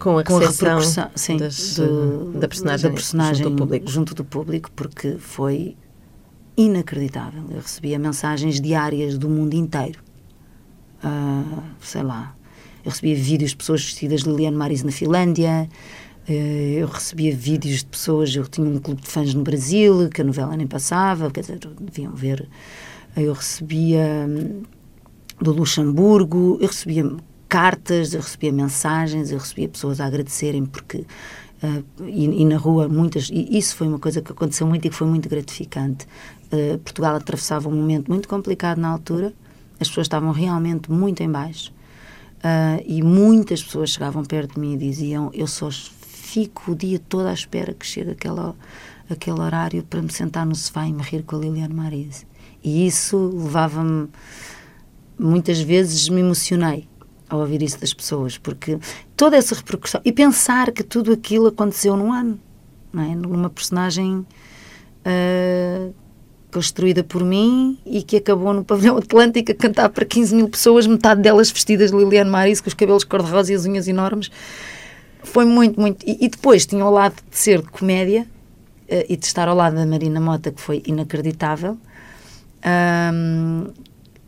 Com 0.00 0.16
a, 0.16 0.24
com 0.24 0.38
a 0.38 0.48
repercussão 0.48 1.10
sim, 1.14 1.36
das, 1.36 1.76
do, 1.76 2.32
da 2.32 2.48
personagem, 2.48 2.88
da 2.88 2.94
personagem 2.94 3.44
junto, 3.44 3.50
do 3.50 3.56
público. 3.56 3.90
junto 3.90 4.14
do 4.14 4.24
público, 4.24 4.70
porque 4.74 5.18
foi 5.18 5.76
inacreditável. 6.56 7.44
Eu 7.50 7.60
recebia 7.60 7.98
mensagens 7.98 8.58
diárias 8.58 9.18
do 9.18 9.28
mundo 9.28 9.52
inteiro. 9.52 10.00
Uh, 11.04 11.62
sei 11.82 12.02
lá. 12.02 12.34
Eu 12.82 12.90
recebia 12.90 13.14
vídeos 13.14 13.50
de 13.50 13.56
pessoas 13.58 13.84
vestidas 13.84 14.22
de 14.22 14.30
Liliane 14.30 14.56
Maris 14.56 14.82
na 14.82 14.90
Finlândia, 14.90 15.68
eu 16.28 16.86
recebia 16.86 17.34
vídeos 17.34 17.78
de 17.78 17.86
pessoas, 17.86 18.34
eu 18.34 18.46
tinha 18.46 18.66
um 18.66 18.78
clube 18.78 19.02
de 19.02 19.08
fãs 19.08 19.34
no 19.34 19.42
Brasil, 19.42 20.08
que 20.08 20.22
a 20.22 20.24
novela 20.24 20.56
nem 20.56 20.66
passava, 20.66 21.30
quer 21.30 21.42
dizer, 21.42 21.58
deviam 21.80 22.12
ver. 22.12 22.48
Eu 23.16 23.32
recebia 23.32 24.26
hum, 24.28 24.62
do 25.40 25.52
Luxemburgo, 25.52 26.58
eu 26.60 26.66
recebia 26.66 27.04
cartas, 27.48 28.14
eu 28.14 28.20
recebia 28.20 28.52
mensagens, 28.52 29.30
eu 29.30 29.38
recebia 29.38 29.68
pessoas 29.68 30.00
a 30.00 30.06
agradecerem 30.06 30.64
porque 30.64 31.04
uh, 31.62 32.04
e, 32.04 32.42
e, 32.42 32.44
na 32.44 32.56
rua 32.56 32.88
muitas 32.88 33.28
e 33.30 33.56
isso 33.56 33.76
foi 33.76 33.86
uma 33.86 33.98
coisa 33.98 34.20
que 34.20 34.32
aconteceu 34.32 34.66
muito 34.66 34.86
e 34.86 34.90
que 34.90 34.96
foi 34.96 35.06
muito 35.06 35.28
gratificante. 35.28 36.06
Uh, 36.46 36.78
Portugal 36.78 37.14
atravessava 37.16 37.68
um 37.68 37.72
momento 37.72 38.10
muito 38.10 38.28
complicado 38.28 38.78
na 38.78 38.88
altura, 38.88 39.32
as 39.78 39.88
pessoas 39.88 40.06
estavam 40.06 40.32
realmente 40.32 40.90
muito 40.90 41.22
em 41.22 41.30
baixo 41.30 41.72
uh, 42.38 42.82
e 42.84 43.02
muitas 43.02 43.62
pessoas 43.62 43.90
chegavam 43.90 44.24
perto 44.24 44.54
de 44.54 44.60
mim 44.60 44.74
e 44.74 44.76
diziam 44.76 45.30
eu 45.32 45.46
só 45.46 45.70
fico 46.34 46.72
o 46.72 46.74
dia 46.74 46.98
todo 46.98 47.28
à 47.28 47.32
espera 47.32 47.72
que 47.72 47.86
chegue 47.86 48.10
aquele, 48.10 48.52
aquele 49.08 49.40
horário 49.40 49.84
para 49.84 50.02
me 50.02 50.12
sentar 50.12 50.44
no 50.44 50.54
sofá 50.56 50.84
e 50.84 50.92
me 50.92 51.00
rir 51.00 51.22
com 51.22 51.36
a 51.36 51.38
Liliane 51.38 51.72
Marise. 51.72 52.26
E 52.62 52.88
isso 52.88 53.30
levava-me 53.32 54.08
muitas 55.16 55.60
vezes 55.60 56.08
me 56.08 56.20
emocionei 56.20 56.88
ao 57.28 57.38
ouvir 57.38 57.62
isso 57.62 57.78
das 57.78 57.94
pessoas, 57.94 58.36
porque 58.36 58.80
toda 59.16 59.36
essa 59.36 59.54
repercussão 59.54 60.00
e 60.04 60.10
pensar 60.10 60.72
que 60.72 60.82
tudo 60.82 61.12
aquilo 61.12 61.46
aconteceu 61.46 61.96
num 61.96 62.12
ano, 62.12 62.40
não 62.92 63.02
é? 63.04 63.14
numa 63.14 63.48
personagem 63.48 64.26
uh, 65.06 65.94
construída 66.50 67.04
por 67.04 67.22
mim 67.22 67.78
e 67.86 68.02
que 68.02 68.16
acabou 68.16 68.52
no 68.52 68.64
pavilhão 68.64 68.98
Atlântico 68.98 69.52
a 69.52 69.54
cantar 69.54 69.88
para 69.88 70.04
15 70.04 70.34
mil 70.34 70.48
pessoas, 70.48 70.84
metade 70.84 71.22
delas 71.22 71.48
vestidas 71.52 71.92
de 71.92 71.96
Liliane 71.96 72.28
Maris, 72.28 72.60
com 72.60 72.66
os 72.66 72.74
cabelos 72.74 73.04
cor-de-rosa 73.04 73.52
e 73.52 73.54
as 73.54 73.64
unhas 73.64 73.86
enormes. 73.86 74.32
Foi 75.24 75.44
muito, 75.44 75.80
muito. 75.80 76.06
E, 76.06 76.24
e, 76.24 76.28
depois 76.28 76.64
tinha 76.66 76.84
ao 76.84 76.92
lado 76.92 77.16
de 77.30 77.36
ser 77.36 77.60
de 77.60 77.68
comédia 77.68 78.22
uh, 78.22 79.04
e 79.08 79.16
de 79.16 79.26
estar 79.26 79.48
ao 79.48 79.56
lado 79.56 79.74
da 79.74 79.84
Marina 79.84 80.20
Mota, 80.20 80.52
que 80.52 80.60
foi 80.60 80.82
inacreditável. 80.86 81.76
Um, 83.12 83.66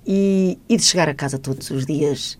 e, 0.07 0.59
e 0.69 0.77
de 0.77 0.83
chegar 0.85 1.09
a 1.09 1.15
casa 1.15 1.39
todos 1.39 1.71
os 1.71 1.87
dias 1.87 2.39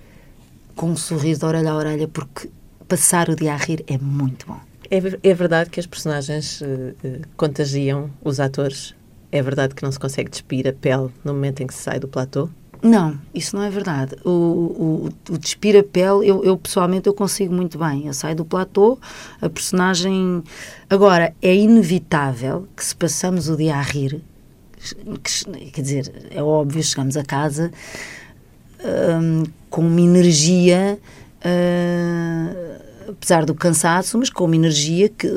com 0.75 0.91
um 0.91 0.97
sorriso 0.97 1.41
de 1.41 1.47
orelha 1.47 1.71
a 1.71 1.75
orelha, 1.75 2.09
porque 2.09 2.51
passar 2.87 3.29
o 3.29 3.37
dia 3.37 3.55
a 3.55 3.57
rir 3.57 3.83
é 3.87 3.99
muito 3.99 4.47
bom. 4.47 4.61
É, 4.91 4.99
é 5.31 5.35
verdade 5.35 5.71
que 5.71 5.81
as 5.81 5.87
personagens 5.87 6.61
uh, 6.61 6.95
contagiam 7.37 8.11
os 8.23 8.39
atores? 8.39 8.95
É 9.33 9.43
verdade 9.43 9.75
que 9.75 9.83
não 9.83 9.91
se 9.91 9.99
consegue 9.99 10.31
despir 10.31 10.69
a 10.69 10.73
pele 10.73 11.11
no 11.25 11.35
momento 11.35 11.63
em 11.63 11.67
que 11.67 11.75
se 11.75 11.83
sai 11.83 11.99
do 11.99 12.07
platô? 12.07 12.49
Não, 12.83 13.19
isso 13.35 13.57
não 13.57 13.63
é 13.63 13.71
verdade. 13.71 14.17
O, 14.25 14.31
o, 14.31 15.09
o 15.31 15.39
despir 15.39 15.77
a 15.77 15.83
pele, 15.83 16.29
eu, 16.29 16.45
eu, 16.45 16.57
pessoalmente 16.57 17.07
eu 17.07 17.15
consigo 17.15 17.55
muito 17.55 17.79
bem. 17.79 18.07
Eu 18.07 18.15
saio 18.15 18.37
do 18.37 18.45
platô, 18.45 18.99
a 19.41 19.49
personagem. 19.49 20.43
Agora, 20.89 21.35
é 21.41 21.55
inevitável 21.55 22.69
que 22.77 22.85
se 22.85 22.95
passamos 22.95 23.49
o 23.49 23.57
dia 23.57 23.77
a 23.77 23.83
rir, 23.83 24.23
que, 25.23 25.71
quer 25.71 25.83
dizer, 25.83 26.29
é 26.31 26.43
óbvio, 26.43 26.83
chegamos 26.83 27.17
a 27.17 27.25
casa 27.25 27.73
um, 28.85 29.45
com 29.71 29.83
uma 29.83 30.01
energia, 30.01 30.99
uh, 31.45 33.11
apesar 33.11 33.45
do 33.45 33.55
cansaço, 33.55 34.19
mas 34.19 34.31
com 34.31 34.45
uma 34.45 34.57
energia 34.57 35.09
que, 35.09 35.29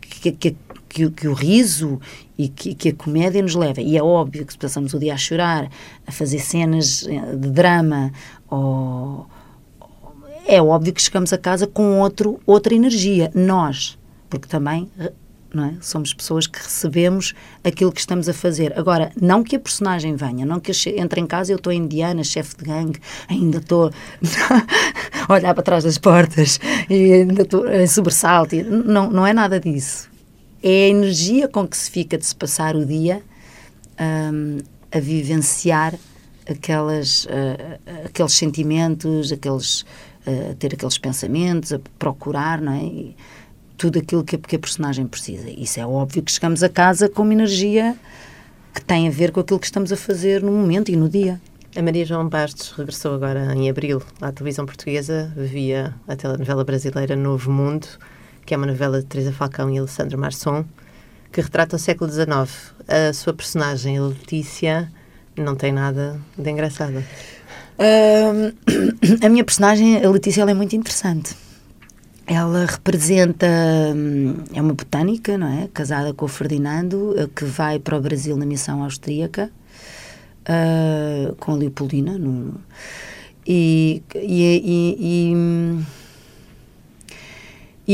que, 0.00 0.32
que, 0.32 0.56
que, 0.90 1.08
que 1.10 1.28
o 1.28 1.32
riso 1.32 2.00
e 2.36 2.48
que, 2.48 2.74
que, 2.74 2.88
a 2.90 2.94
comédia 2.94 3.40
nos 3.40 3.54
leva. 3.54 3.80
E 3.80 3.96
é 3.96 4.02
óbvio 4.02 4.44
que 4.44 4.52
se 4.52 4.58
passamos 4.58 4.92
o 4.92 4.98
dia 4.98 5.14
a 5.14 5.16
chorar, 5.16 5.70
a 6.06 6.12
fazer 6.12 6.40
cenas 6.40 7.06
eh, 7.08 7.36
de 7.36 7.48
drama, 7.48 8.12
ou, 8.48 9.26
é 10.46 10.60
óbvio 10.60 10.92
que 10.92 11.00
chegamos 11.00 11.32
a 11.32 11.38
casa 11.38 11.66
com 11.66 12.00
outro, 12.00 12.40
outra 12.44 12.74
energia. 12.74 13.30
Nós, 13.34 13.96
porque 14.28 14.48
também 14.48 14.90
é? 15.58 15.74
Somos 15.80 16.14
pessoas 16.14 16.46
que 16.46 16.58
recebemos 16.60 17.34
aquilo 17.64 17.90
que 17.90 17.98
estamos 17.98 18.28
a 18.28 18.32
fazer. 18.32 18.78
Agora, 18.78 19.10
não 19.20 19.42
que 19.42 19.56
a 19.56 19.58
personagem 19.58 20.14
venha, 20.14 20.46
não 20.46 20.60
que 20.60 20.70
entre 20.96 21.20
em 21.20 21.26
casa 21.26 21.50
e 21.50 21.54
eu 21.54 21.56
estou 21.56 21.72
indiana, 21.72 22.22
chefe 22.22 22.56
de 22.56 22.64
gangue, 22.64 23.00
ainda 23.28 23.58
estou 23.58 23.90
a 25.28 25.32
olhar 25.32 25.52
para 25.52 25.62
trás 25.62 25.82
das 25.82 25.98
portas 25.98 26.60
e 26.88 27.12
ainda 27.12 27.42
estou 27.42 27.68
em 27.68 27.86
sobressalto. 27.86 28.54
Não, 28.64 29.10
não 29.10 29.26
é 29.26 29.32
nada 29.32 29.58
disso. 29.58 30.09
É 30.62 30.86
a 30.86 30.88
energia 30.88 31.48
com 31.48 31.66
que 31.66 31.76
se 31.76 31.90
fica 31.90 32.18
de 32.18 32.26
se 32.26 32.34
passar 32.34 32.76
o 32.76 32.84
dia 32.84 33.22
um, 34.32 34.58
a 34.92 35.00
vivenciar 35.00 35.94
aquelas, 36.48 37.24
uh, 37.24 37.80
aqueles 38.04 38.32
sentimentos, 38.32 39.32
aqueles, 39.32 39.82
uh, 40.26 40.54
ter 40.58 40.74
aqueles 40.74 40.98
pensamentos, 40.98 41.72
a 41.72 41.80
procurar, 41.98 42.60
não 42.60 42.72
é? 42.72 42.82
E, 42.82 43.16
tudo 43.80 43.98
aquilo 43.98 44.22
que 44.22 44.36
a, 44.36 44.38
que 44.38 44.56
a 44.56 44.58
personagem 44.58 45.06
precisa. 45.06 45.48
Isso 45.48 45.80
é 45.80 45.86
óbvio 45.86 46.22
que 46.22 46.30
chegamos 46.30 46.62
a 46.62 46.68
casa 46.68 47.08
com 47.08 47.22
uma 47.22 47.32
energia 47.32 47.96
que 48.74 48.84
tem 48.84 49.08
a 49.08 49.10
ver 49.10 49.32
com 49.32 49.40
aquilo 49.40 49.58
que 49.58 49.64
estamos 49.64 49.90
a 49.90 49.96
fazer 49.96 50.42
no 50.42 50.52
momento 50.52 50.90
e 50.90 50.96
no 50.96 51.08
dia. 51.08 51.40
A 51.74 51.80
Maria 51.80 52.04
João 52.04 52.28
Bastos 52.28 52.72
regressou 52.72 53.14
agora 53.14 53.54
em 53.54 53.70
abril 53.70 54.02
à 54.20 54.30
televisão 54.30 54.66
portuguesa 54.66 55.32
via 55.34 55.94
a 56.06 56.14
telenovela 56.14 56.62
brasileira 56.62 57.16
Novo 57.16 57.50
Mundo, 57.50 57.86
que 58.44 58.54
é 58.54 58.56
uma 58.56 58.66
novela 58.66 59.00
de 59.00 59.06
Teresa 59.06 59.32
Falcão 59.32 59.70
e 59.70 59.78
Alessandro 59.78 60.18
Marçom, 60.18 60.64
que 61.32 61.40
retrata 61.40 61.76
o 61.76 61.78
século 61.78 62.10
XIX. 62.10 62.74
A 62.88 63.12
sua 63.12 63.32
personagem, 63.32 63.98
a 63.98 64.02
Letícia, 64.02 64.90
não 65.36 65.54
tem 65.54 65.72
nada 65.72 66.20
de 66.36 66.50
engraçada. 66.50 67.04
Uh, 67.78 68.54
a 69.24 69.28
minha 69.28 69.44
personagem, 69.44 70.04
a 70.04 70.10
Letícia, 70.10 70.42
ela 70.42 70.50
é 70.50 70.54
muito 70.54 70.74
interessante 70.74 71.36
ela 72.30 72.64
representa, 72.64 73.46
hum, 73.92 74.36
é 74.54 74.62
uma 74.62 74.72
botânica, 74.72 75.36
não 75.36 75.48
é? 75.48 75.68
Casada 75.74 76.14
com 76.14 76.26
o 76.26 76.28
Ferdinando, 76.28 77.12
eh, 77.18 77.28
que 77.34 77.44
vai 77.44 77.80
para 77.80 77.96
o 77.96 78.00
Brasil 78.00 78.36
na 78.36 78.46
missão 78.46 78.84
austríaca, 78.84 79.50
uh, 80.48 81.34
com 81.36 81.52
a 81.52 81.56
Leopoldina. 81.56 82.16
No, 82.16 82.54
e, 83.44 84.00
e, 84.14 84.20
e, 84.22 84.96
e, 85.00 85.84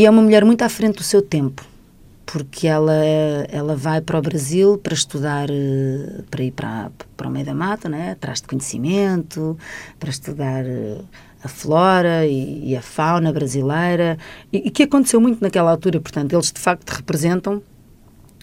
é 0.04 0.10
uma 0.10 0.20
mulher 0.20 0.44
muito 0.44 0.62
à 0.62 0.68
frente 0.68 0.96
do 0.96 1.02
seu 1.02 1.22
tempo, 1.22 1.64
porque 2.26 2.66
ela, 2.66 2.92
ela 3.48 3.76
vai 3.76 4.00
para 4.00 4.18
o 4.18 4.22
Brasil 4.22 4.78
para 4.78 4.92
estudar, 4.92 5.48
eh, 5.48 6.22
para 6.30 6.42
ir 6.42 6.50
para, 6.50 6.90
para 7.16 7.28
o 7.28 7.30
meio 7.30 7.46
da 7.46 7.54
mata, 7.54 7.88
não 7.88 7.96
é? 7.96 8.10
atrás 8.10 8.40
de 8.40 8.48
conhecimento, 8.48 9.56
para 9.98 10.10
estudar 10.10 10.64
a 11.42 11.48
flora 11.48 12.26
e, 12.26 12.70
e 12.70 12.76
a 12.76 12.82
fauna 12.82 13.32
brasileira, 13.32 14.18
e, 14.52 14.68
e, 14.68 14.70
que 14.70 14.82
aconteceu 14.82 15.20
muito 15.20 15.40
naquela 15.40 15.70
altura. 15.70 16.00
Portanto, 16.00 16.32
eles 16.32 16.52
de 16.52 16.60
facto 16.60 16.90
representam 16.90 17.62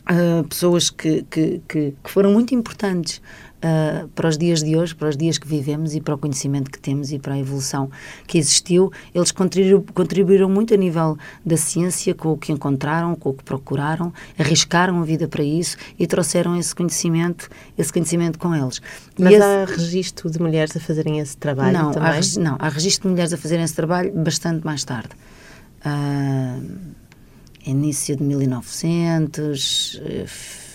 uh, 0.10 0.44
pessoas 0.48 0.90
que, 0.90 1.24
que, 1.30 1.62
que, 1.68 1.94
que, 2.04 2.12
foram 2.12 2.32
muito 2.32 2.56
importantes 2.56 3.22
uh, 3.64 4.08
para 4.10 4.28
os 4.28 4.38
dias 4.38 4.62
de 4.62 4.76
hoje, 4.76 4.94
para 4.94 5.10
os 5.10 5.18
dias 5.18 5.38
que 5.38 5.48
vivemos 5.48 5.96
e 5.96 6.02
para 6.02 6.14
o 6.16 6.18
conhecimento 6.18 6.70
que 6.70 6.80
temos 6.80 7.12
e 7.12 7.20
para 7.20 7.34
a 7.34 7.40
evolução 7.40 7.90
que 8.28 8.38
existiu. 8.38 8.92
Eles 9.16 9.32
contribuíram, 9.32 9.84
contribuíram 9.94 10.50
muito 10.50 10.74
a 10.74 10.78
nível 10.78 11.18
da 11.46 11.58
ciência 11.58 12.14
com 12.14 12.34
o 12.34 12.38
que 12.38 12.52
encontraram, 12.52 13.16
com 13.16 13.30
o 13.30 13.34
que 13.34 13.44
procuraram, 13.44 14.14
arriscaram 14.38 15.00
a 15.02 15.06
vida 15.06 15.28
para 15.28 15.44
isso 15.44 15.78
e 15.98 16.06
trouxeram 16.06 16.56
esse 16.58 16.76
conhecimento, 16.76 17.50
esse 17.78 17.92
conhecimento 17.92 18.38
com 18.38 18.54
eles. 18.54 18.82
Mas 19.18 19.34
esse... 19.34 19.44
há 19.44 19.66
registro 19.66 20.30
de 20.30 20.40
mulheres 20.40 20.76
a 20.76 20.80
fazerem 20.80 21.20
esse 21.20 21.38
trabalho 21.38 21.78
não, 21.78 21.92
também? 21.92 22.10
Há, 22.10 22.40
não, 22.40 22.58
há 22.60 22.70
registro 22.70 23.04
de 23.04 23.12
mulheres 23.14 23.34
a 23.34 23.38
fazerem 23.38 23.64
esse 23.64 23.76
trabalho 23.76 24.12
bastante 24.14 24.66
mais 24.66 24.84
tarde. 24.84 25.10
Uh, 25.86 26.94
início 27.66 28.16
de 28.16 28.24
1900, 28.24 30.02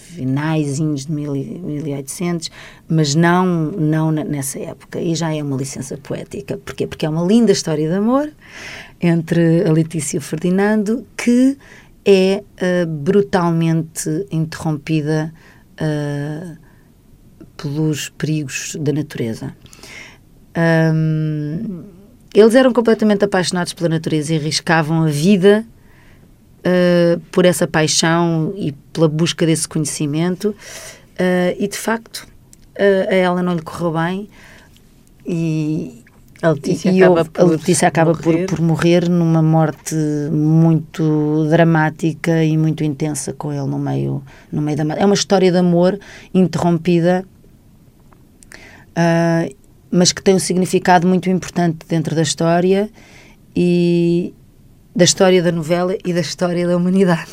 finais 0.09 0.77
de 0.77 1.13
1800, 1.13 2.51
mas 2.89 3.15
não, 3.15 3.47
não 3.73 4.11
nessa 4.11 4.59
época. 4.59 5.01
E 5.01 5.15
já 5.15 5.35
é 5.35 5.43
uma 5.43 5.57
licença 5.57 5.97
poética. 5.97 6.59
Porquê? 6.59 6.87
Porque 6.87 7.07
é 7.07 7.09
uma 7.09 7.25
linda 7.25 7.53
história 7.53 7.89
de 7.89 7.95
amor 7.95 8.31
entre 9.01 9.65
a 9.67 9.73
Letícia 9.73 10.17
e 10.17 10.19
o 10.19 10.23
Ferdinando 10.23 11.07
que 11.17 11.57
é 12.05 12.43
uh, 12.43 12.87
brutalmente 12.87 14.27
interrompida 14.31 15.33
uh, 15.81 16.57
pelos 17.57 18.09
perigos 18.09 18.77
da 18.81 18.93
natureza. 18.93 19.55
Um, 20.57 21.85
eles 22.35 22.55
eram 22.55 22.73
completamente 22.73 23.25
apaixonados 23.25 23.73
pela 23.73 23.89
natureza 23.89 24.35
e 24.35 24.39
arriscavam 24.39 25.03
a 25.03 25.09
vida 25.09 25.67
uh, 26.69 27.21
por 27.33 27.45
essa 27.45 27.67
paixão 27.67 28.53
e 28.57 28.73
pela 28.93 29.09
busca 29.09 29.47
desse 29.47 29.67
conhecimento. 29.67 30.51
Uh, 30.51 31.57
e 31.59 31.67
de 31.67 31.77
facto, 31.77 32.29
uh, 32.79 33.11
a 33.11 33.15
ela 33.15 33.43
não 33.43 33.55
lhe 33.55 33.63
correu 33.63 33.93
bem 33.93 34.29
e, 35.27 36.05
a 36.41 36.51
Letícia 36.51 36.91
e 36.91 37.03
acaba, 37.03 37.21
eu, 37.21 37.25
por, 37.25 37.41
a 37.41 37.45
Letícia 37.45 37.89
acaba 37.89 38.13
morrer. 38.13 38.47
Por, 38.47 38.57
por 38.57 38.65
morrer 38.65 39.09
numa 39.09 39.43
morte 39.43 39.95
muito 40.31 41.47
dramática 41.51 42.45
e 42.45 42.57
muito 42.57 42.85
intensa 42.85 43.33
com 43.33 43.53
ele 43.53 43.67
no 43.67 43.79
meio, 43.79 44.23
no 44.53 44.63
meio 44.63 44.77
da. 44.77 44.95
É 44.95 45.05
uma 45.05 45.15
história 45.15 45.51
de 45.51 45.59
amor 45.59 45.99
interrompida, 46.33 47.25
uh, 48.91 49.55
mas 49.91 50.13
que 50.13 50.23
tem 50.23 50.35
um 50.35 50.39
significado 50.39 51.09
muito 51.09 51.29
importante 51.29 51.79
dentro 51.89 52.15
da 52.15 52.23
história 52.23 52.89
e, 53.57 54.33
da 54.95 55.05
história 55.05 55.43
da 55.43 55.53
novela 55.53 55.97
e 56.05 56.13
da 56.13 56.21
história 56.21 56.67
da 56.67 56.77
humanidade. 56.77 57.31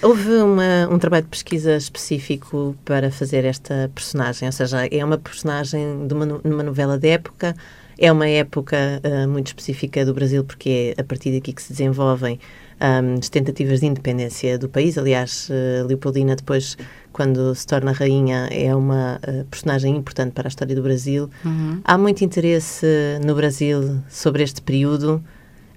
Houve 0.00 0.30
uma, 0.30 0.88
um 0.90 0.98
trabalho 0.98 1.24
de 1.24 1.30
pesquisa 1.30 1.76
específico 1.76 2.76
para 2.84 3.10
fazer 3.10 3.44
esta 3.44 3.90
personagem, 3.92 4.46
ou 4.46 4.52
seja, 4.52 4.86
é 4.86 5.04
uma 5.04 5.18
personagem 5.18 6.06
de 6.06 6.14
uma, 6.14 6.24
numa 6.26 6.62
novela 6.62 6.96
de 6.96 7.08
época, 7.08 7.56
é 7.98 8.12
uma 8.12 8.28
época 8.28 8.76
uh, 9.02 9.28
muito 9.28 9.48
específica 9.48 10.04
do 10.04 10.14
Brasil, 10.14 10.44
porque 10.44 10.94
é 10.96 11.00
a 11.00 11.04
partir 11.04 11.32
daqui 11.32 11.52
que 11.52 11.60
se 11.60 11.72
desenvolvem 11.72 12.38
um, 12.80 13.18
as 13.18 13.28
tentativas 13.28 13.80
de 13.80 13.86
independência 13.86 14.56
do 14.56 14.68
país. 14.68 14.96
Aliás, 14.96 15.50
uh, 15.50 15.84
Leopoldina, 15.84 16.36
depois, 16.36 16.78
quando 17.12 17.52
se 17.56 17.66
torna 17.66 17.90
rainha, 17.90 18.48
é 18.52 18.72
uma 18.72 19.16
uh, 19.16 19.44
personagem 19.46 19.96
importante 19.96 20.30
para 20.30 20.46
a 20.46 20.50
história 20.50 20.76
do 20.76 20.82
Brasil. 20.82 21.28
Uhum. 21.44 21.80
Há 21.82 21.98
muito 21.98 22.24
interesse 22.24 22.86
no 23.26 23.34
Brasil 23.34 24.00
sobre 24.08 24.44
este 24.44 24.62
período 24.62 25.20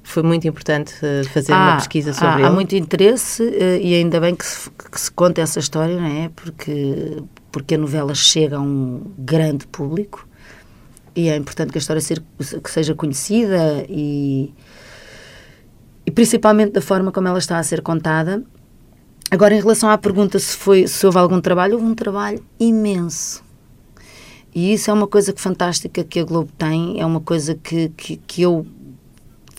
foi 0.03 0.23
muito 0.23 0.47
importante 0.47 0.93
uh, 0.95 1.27
fazer 1.29 1.53
uma 1.53 1.77
pesquisa 1.77 2.13
sobre 2.13 2.27
há, 2.27 2.35
ele. 2.37 2.45
Há 2.45 2.51
muito 2.51 2.75
interesse 2.75 3.43
uh, 3.43 3.81
e 3.81 3.95
ainda 3.95 4.19
bem 4.19 4.35
que 4.35 4.45
se, 4.45 4.69
que 4.69 4.99
se 4.99 5.11
conta 5.11 5.41
essa 5.41 5.59
história, 5.59 5.95
não 5.99 6.07
é? 6.07 6.29
Porque, 6.35 7.23
porque 7.51 7.75
a 7.75 7.77
novela 7.77 8.13
chega 8.15 8.57
a 8.57 8.59
um 8.59 9.11
grande 9.17 9.67
público 9.67 10.27
e 11.15 11.29
é 11.29 11.35
importante 11.35 11.71
que 11.71 11.77
a 11.77 11.81
história 11.81 12.01
ser, 12.01 12.23
que 12.63 12.71
seja 12.71 12.95
conhecida 12.95 13.85
e, 13.89 14.53
e 16.05 16.11
principalmente 16.11 16.71
da 16.71 16.81
forma 16.81 17.11
como 17.11 17.27
ela 17.27 17.39
está 17.39 17.59
a 17.59 17.63
ser 17.63 17.81
contada. 17.81 18.43
Agora, 19.29 19.55
em 19.55 19.61
relação 19.61 19.89
à 19.89 19.97
pergunta 19.97 20.39
se, 20.39 20.57
foi, 20.57 20.87
se 20.87 21.05
houve 21.05 21.17
algum 21.17 21.39
trabalho, 21.39 21.75
houve 21.75 21.85
um 21.85 21.95
trabalho 21.95 22.43
imenso. 22.59 23.43
E 24.53 24.73
isso 24.73 24.91
é 24.91 24.93
uma 24.93 25.07
coisa 25.07 25.31
que 25.31 25.39
fantástica 25.39 26.03
que 26.03 26.19
a 26.19 26.25
Globo 26.25 26.51
tem, 26.57 26.99
é 26.99 27.05
uma 27.05 27.21
coisa 27.21 27.55
que, 27.55 27.89
que, 27.89 28.17
que 28.17 28.41
eu 28.41 28.65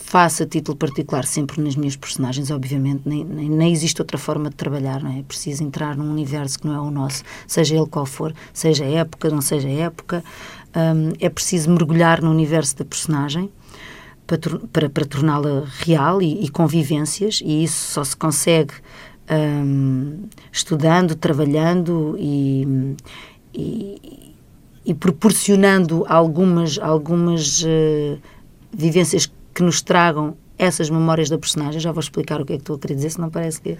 faço 0.03 0.43
a 0.43 0.47
título 0.47 0.77
particular 0.77 1.25
sempre 1.25 1.61
nas 1.63 1.77
minhas 1.77 1.97
personagens, 1.97 2.51
obviamente, 2.51 3.03
nem, 3.07 3.25
nem, 3.25 3.49
nem, 3.49 3.73
existe 3.73 4.01
outra 4.01 4.19
forma 4.19 4.51
de 4.51 4.57
trabalhar, 4.57 5.03
não 5.03 5.11
é? 5.11 5.21
É 5.21 5.23
preciso 5.23 5.63
entrar 5.63 5.97
num 5.97 6.11
universo 6.11 6.59
que 6.59 6.67
não 6.67 6.75
é 6.75 6.81
o 6.81 6.91
nosso, 6.91 7.23
seja 7.47 7.77
ele 7.77 7.87
qual 7.87 8.05
for, 8.05 8.35
seja 8.53 8.85
época, 8.85 9.31
não 9.31 9.41
seja 9.41 9.69
época, 9.69 10.23
um, 10.77 11.13
é 11.21 11.29
preciso 11.29 11.71
mergulhar 11.71 12.21
no 12.21 12.31
universo 12.31 12.77
da 12.77 12.85
personagem 12.85 13.51
para, 14.27 14.39
para, 14.73 14.91
para 14.91 15.05
torná-la 15.05 15.65
real 15.79 16.21
e, 16.21 16.45
e, 16.45 16.49
convivências, 16.49 17.41
e 17.45 17.65
isso 17.65 17.93
só 17.93 18.05
se 18.05 18.17
consegue 18.17 18.75
um, 19.31 20.25
estudando, 20.51 21.15
trabalhando 21.15 22.17
e, 22.19 22.97
e, 23.55 24.35
e 24.85 24.95
proporcionando 24.95 26.05
algumas, 26.09 26.79
algumas 26.79 27.63
uh, 27.63 28.19
vivências 28.73 29.27
que 29.27 29.42
nos 29.61 29.83
tragam 29.83 30.37
essas 30.57 30.89
memórias 30.89 31.29
da 31.29 31.37
personagem. 31.37 31.81
Já 31.81 31.91
vou 31.91 32.01
explicar 32.01 32.41
o 32.41 32.45
que 32.45 32.53
é 32.53 32.57
que 32.57 32.63
estou 32.63 32.77
a 32.77 32.79
querer 32.79 32.95
dizer, 32.95 33.11
senão 33.11 33.29
parece 33.29 33.61
que. 33.61 33.73
Uh, 33.73 33.79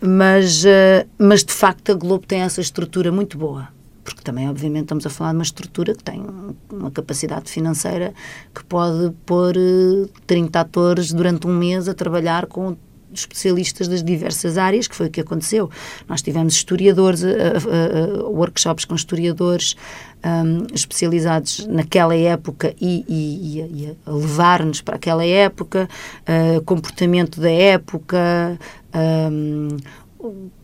mas, 0.00 0.64
uh, 0.64 1.06
mas 1.18 1.44
de 1.44 1.52
facto 1.52 1.92
a 1.92 1.94
Globo 1.94 2.26
tem 2.26 2.40
essa 2.40 2.60
estrutura 2.60 3.12
muito 3.12 3.36
boa. 3.36 3.68
Porque 4.04 4.22
também, 4.22 4.48
obviamente, 4.48 4.84
estamos 4.84 5.06
a 5.06 5.10
falar 5.10 5.30
de 5.30 5.36
uma 5.36 5.44
estrutura 5.44 5.94
que 5.94 6.02
tem 6.02 6.24
uma 6.72 6.90
capacidade 6.90 7.50
financeira 7.50 8.12
que 8.52 8.64
pode 8.64 9.12
pôr 9.24 9.54
30 10.26 10.58
ah, 10.58 10.62
atores 10.62 11.12
durante 11.12 11.46
um 11.46 11.56
mês 11.56 11.88
a 11.88 11.94
trabalhar 11.94 12.46
com 12.46 12.76
especialistas 13.14 13.88
das 13.88 14.02
diversas 14.02 14.58
áreas, 14.58 14.86
que 14.86 14.94
foi 14.94 15.06
o 15.06 15.10
que 15.10 15.20
aconteceu. 15.20 15.70
Nós 16.08 16.22
tivemos 16.22 16.54
historiadores, 16.54 17.22
uh, 17.22 17.26
uh, 17.26 18.30
workshops 18.30 18.84
com 18.84 18.94
historiadores 18.94 19.76
um, 20.24 20.66
especializados 20.74 21.66
naquela 21.66 22.14
época 22.14 22.74
e, 22.80 23.04
e, 23.08 23.60
e 23.60 23.96
a 24.06 24.10
levar-nos 24.10 24.80
para 24.80 24.96
aquela 24.96 25.24
época, 25.24 25.88
comportamento 26.64 27.40
da 27.40 27.50
época, 27.50 28.58
um, 28.94 29.76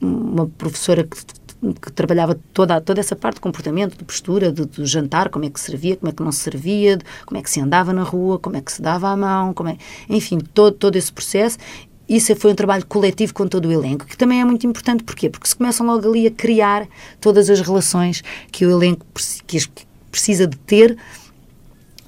uma 0.00 0.46
professora 0.46 1.02
que 1.02 1.16
que 1.80 1.90
trabalhava 1.90 2.38
toda, 2.52 2.80
toda 2.80 3.00
essa 3.00 3.16
parte 3.16 3.36
de 3.36 3.40
comportamento, 3.40 3.98
de 3.98 4.04
postura, 4.04 4.52
do, 4.52 4.64
do, 4.64 4.86
jantar, 4.86 5.28
como 5.28 5.44
é 5.44 5.50
que 5.50 5.58
servia, 5.58 5.96
como 5.96 6.08
é 6.10 6.12
que 6.12 6.22
não 6.22 6.30
se 6.30 6.40
servia, 6.40 6.96
de, 6.96 7.04
como 7.26 7.38
é 7.38 7.42
que 7.42 7.50
se 7.50 7.60
andava 7.60 7.92
na 7.92 8.02
rua, 8.02 8.38
como 8.38 8.56
é 8.56 8.60
que 8.60 8.70
se 8.70 8.80
dava 8.80 9.08
a 9.08 9.16
mão, 9.16 9.52
como 9.52 9.68
é, 9.68 9.76
enfim, 10.08 10.38
todo, 10.38 10.72
todo 10.74 10.96
esse 10.96 11.12
processo 11.12 11.58
isso 12.08 12.34
foi 12.36 12.52
um 12.52 12.54
trabalho 12.54 12.86
coletivo 12.86 13.34
com 13.34 13.46
todo 13.46 13.66
o 13.68 13.72
elenco, 13.72 14.06
que 14.06 14.16
também 14.16 14.40
é 14.40 14.44
muito 14.44 14.66
importante. 14.66 15.04
Porquê? 15.04 15.28
Porque 15.28 15.46
se 15.46 15.54
começam 15.54 15.86
logo 15.86 16.08
ali 16.08 16.26
a 16.26 16.30
criar 16.30 16.88
todas 17.20 17.50
as 17.50 17.60
relações 17.60 18.22
que 18.50 18.64
o 18.64 18.70
elenco 18.70 19.04
precisa 20.10 20.46
de 20.46 20.56
ter 20.56 20.96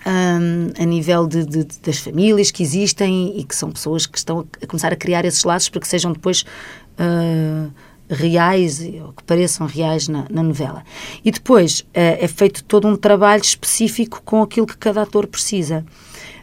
um, 0.07 0.83
a 0.83 0.85
nível 0.87 1.27
de, 1.27 1.45
de, 1.45 1.65
das 1.83 1.99
famílias 1.99 2.51
que 2.51 2.63
existem 2.63 3.39
e 3.39 3.45
que 3.45 3.55
são 3.55 3.71
pessoas 3.71 4.07
que 4.07 4.17
estão 4.17 4.47
a 4.63 4.67
começar 4.67 4.93
a 4.93 4.97
criar 4.97 5.25
esses 5.25 5.45
laços 5.45 5.69
para 5.69 5.81
que 5.81 5.89
sejam 5.89 6.13
depois 6.13 6.43
uh, 6.99 7.71
reais 8.09 8.81
ou 9.05 9.13
que 9.13 9.23
pareçam 9.25 9.67
reais 9.67 10.09
na, 10.09 10.27
na 10.31 10.43
novela. 10.43 10.83
E 11.25 11.31
depois 11.31 11.81
uh, 11.81 11.87
é 11.95 12.27
feito 12.27 12.65
todo 12.65 12.89
um 12.89 12.97
trabalho 12.97 13.43
específico 13.43 14.23
com 14.25 14.43
aquilo 14.43 14.67
que 14.67 14.77
cada 14.77 15.03
ator 15.03 15.27
precisa. 15.27 15.85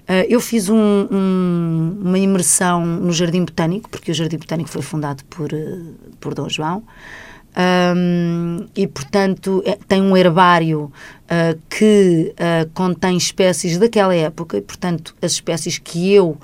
Uh, 0.08 0.24
eu 0.30 0.40
fiz 0.40 0.70
um, 0.70 0.78
um, 1.12 1.98
uma 2.02 2.18
imersão 2.18 2.86
no 2.86 3.12
Jardim 3.12 3.44
Botânico, 3.44 3.90
porque 3.90 4.10
o 4.10 4.14
Jardim 4.14 4.38
Botânico 4.38 4.70
foi 4.70 4.82
fundado 4.82 5.24
por, 5.26 5.52
uh, 5.52 5.96
por 6.20 6.34
Dom 6.34 6.48
João. 6.48 6.82
Um, 7.58 8.68
e, 8.74 8.88
portanto, 8.88 9.62
é, 9.66 9.78
tem 9.88 10.02
um 10.02 10.16
herbário 10.16 10.84
uh, 11.26 11.60
que 11.70 12.34
contém 12.74 13.18
espécies 13.18 13.78
daquela 13.78 14.16
época, 14.16 14.58
e, 14.58 14.62
portanto, 14.62 15.14
as 15.22 15.34
espécies 15.34 15.78
que 15.78 16.14
eu, 16.14 16.38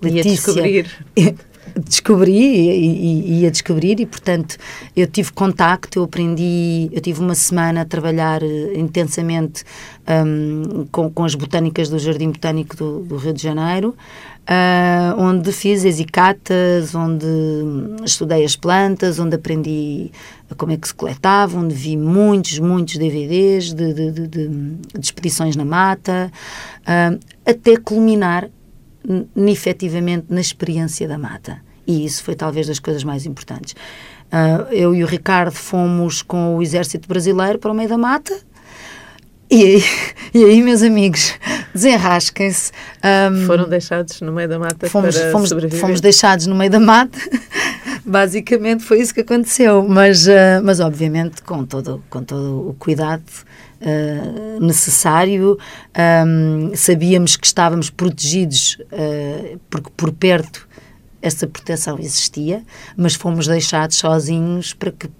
Letícia, 0.00 0.30
descobrir. 0.30 0.90
descobri 1.74 2.32
e, 2.32 3.40
e, 3.40 3.40
e, 3.40 3.46
a 3.46 3.50
descobrir 3.50 3.98
e 4.00 4.06
portanto 4.06 4.56
eu 4.94 5.06
tive 5.06 5.32
contacto 5.32 5.98
eu 5.98 6.04
aprendi 6.04 6.88
eu 6.92 7.00
tive 7.00 7.20
uma 7.20 7.34
semana 7.34 7.82
a 7.82 7.84
trabalhar 7.84 8.42
uh, 8.42 8.78
intensamente 8.78 9.64
um, 10.08 10.86
com, 10.90 11.10
com 11.10 11.24
as 11.24 11.34
botânicas 11.34 11.88
do 11.88 11.98
Jardim 11.98 12.30
Botânico 12.30 12.76
do, 12.76 13.00
do 13.00 13.16
Rio 13.16 13.32
de 13.32 13.42
Janeiro 13.42 13.90
uh, 14.48 15.20
onde 15.20 15.52
fiz 15.52 15.84
exicatas 15.84 16.94
onde 16.94 17.26
estudei 18.04 18.44
as 18.44 18.56
plantas 18.56 19.18
onde 19.18 19.34
aprendi 19.36 20.10
como 20.56 20.72
é 20.72 20.76
que 20.76 20.86
se 20.86 20.94
coletava 20.94 21.58
onde 21.58 21.74
vi 21.74 21.96
muitos 21.96 22.58
muitos 22.58 22.96
DVDs 22.96 23.74
de, 23.74 23.92
de, 23.92 24.10
de, 24.12 24.28
de 24.28 24.78
expedições 25.00 25.56
na 25.56 25.64
mata 25.64 26.30
uh, 26.82 27.18
até 27.44 27.76
culminar 27.76 28.48
efetivamente 29.36 30.26
na 30.28 30.40
experiência 30.40 31.06
da 31.06 31.18
mata. 31.18 31.60
E 31.86 32.04
isso 32.04 32.24
foi 32.24 32.34
talvez 32.34 32.66
das 32.66 32.78
coisas 32.78 33.04
mais 33.04 33.26
importantes. 33.26 33.74
Uh, 34.26 34.72
eu 34.72 34.94
e 34.94 35.04
o 35.04 35.06
Ricardo 35.06 35.52
fomos 35.52 36.20
com 36.20 36.56
o 36.56 36.62
Exército 36.62 37.08
Brasileiro 37.08 37.58
para 37.58 37.70
o 37.70 37.74
meio 37.74 37.88
da 37.88 37.96
mata. 37.96 38.36
E 39.48 39.62
aí, 39.62 39.84
e 40.34 40.44
aí 40.44 40.62
meus 40.62 40.82
amigos, 40.82 41.32
desenrasquem-se. 41.72 42.72
Um, 43.04 43.46
Foram 43.46 43.68
deixados 43.68 44.20
no 44.20 44.32
meio 44.32 44.48
da 44.48 44.58
mata 44.58 44.90
fomos, 44.90 45.16
para 45.16 45.30
fomos, 45.30 45.48
sobreviver? 45.48 45.80
Fomos 45.80 46.00
deixados 46.00 46.46
no 46.46 46.56
meio 46.56 46.70
da 46.70 46.80
mata. 46.80 47.18
Basicamente 48.04 48.82
foi 48.82 49.00
isso 49.00 49.14
que 49.14 49.20
aconteceu. 49.20 49.86
Mas, 49.88 50.26
uh, 50.26 50.62
mas 50.64 50.80
obviamente, 50.80 51.42
com 51.42 51.64
todo, 51.64 52.02
com 52.10 52.22
todo 52.22 52.70
o 52.70 52.74
cuidado 52.74 53.22
uh, 53.80 54.64
necessário. 54.64 55.58
Um, 56.26 56.74
sabíamos 56.74 57.36
que 57.36 57.46
estávamos 57.46 57.90
protegidos 57.90 58.78
uh, 58.92 59.58
porque 59.70 59.90
por 59.96 60.12
perto 60.12 60.68
essa 61.20 61.46
proteção 61.46 61.98
existia, 61.98 62.62
mas 62.96 63.14
fomos 63.14 63.46
deixados 63.46 63.96
sozinhos 63.96 64.72
para 64.74 64.92
que 64.92 65.10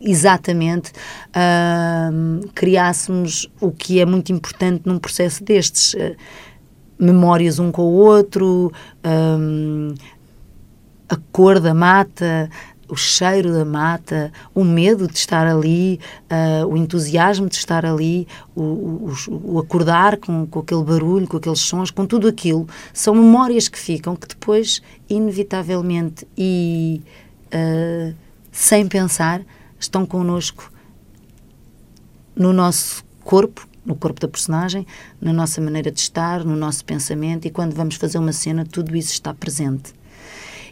exatamente 0.00 0.92
uh, 1.28 2.48
criássemos 2.54 3.50
o 3.60 3.70
que 3.70 4.00
é 4.00 4.06
muito 4.06 4.32
importante 4.32 4.82
num 4.84 4.98
processo 4.98 5.42
destes. 5.44 5.94
Uh, 5.94 6.16
memórias 7.02 7.58
um 7.58 7.72
com 7.72 7.82
o 7.82 7.94
outro, 7.94 8.72
um, 9.04 9.92
a 11.08 11.16
cor 11.32 11.58
da 11.60 11.74
mata, 11.74 12.48
o 12.92 12.96
cheiro 12.96 13.54
da 13.54 13.64
mata, 13.64 14.30
o 14.54 14.62
medo 14.62 15.08
de 15.08 15.16
estar 15.16 15.46
ali, 15.46 15.98
uh, 16.30 16.66
o 16.66 16.76
entusiasmo 16.76 17.48
de 17.48 17.54
estar 17.54 17.86
ali, 17.86 18.28
o, 18.54 18.60
o, 18.60 19.14
o 19.54 19.58
acordar 19.58 20.18
com, 20.18 20.46
com, 20.46 20.58
aquele 20.58 20.84
barulho, 20.84 21.26
com 21.26 21.38
aqueles 21.38 21.60
sons, 21.60 21.90
com 21.90 22.04
tudo 22.04 22.28
aquilo, 22.28 22.68
são 22.92 23.14
memórias 23.14 23.66
que 23.66 23.78
ficam 23.78 24.14
que 24.14 24.28
depois, 24.28 24.82
inevitavelmente 25.08 26.28
e 26.36 27.00
uh, 27.46 28.14
sem 28.50 28.86
pensar, 28.86 29.40
estão 29.80 30.04
connosco 30.04 30.70
no 32.36 32.52
nosso 32.52 33.02
corpo, 33.24 33.66
no 33.86 33.96
corpo 33.96 34.20
da 34.20 34.28
personagem, 34.28 34.86
na 35.18 35.32
nossa 35.32 35.62
maneira 35.62 35.90
de 35.90 35.98
estar, 35.98 36.44
no 36.44 36.56
nosso 36.56 36.84
pensamento, 36.84 37.46
e 37.46 37.50
quando 37.50 37.74
vamos 37.74 37.94
fazer 37.94 38.18
uma 38.18 38.34
cena, 38.34 38.66
tudo 38.66 38.94
isso 38.94 39.12
está 39.12 39.32
presente. 39.32 39.94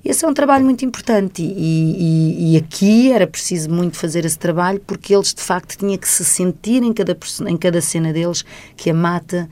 Esse 0.05 0.25
é 0.25 0.29
um 0.29 0.35
trabalho 0.35 0.65
muito 0.65 0.85
importante 0.85 1.43
e, 1.43 1.53
e, 1.53 2.53
e, 2.53 2.57
aqui 2.57 3.13
era 3.13 3.27
preciso 3.27 3.69
muito 3.71 3.99
fazer 3.99 4.25
esse 4.25 4.39
trabalho 4.39 4.81
porque 4.87 5.15
eles 5.15 5.35
de 5.35 5.43
facto 5.43 5.77
tinham 5.77 5.99
que 5.99 6.09
se 6.09 6.25
sentir 6.25 6.83
em 6.83 6.93
cada, 6.93 7.17
em 7.47 7.57
cada 7.57 7.81
cena 7.83 8.13
deles 8.13 8.45
que 8.77 8.89
a 8.89 8.95
mata 8.95 9.49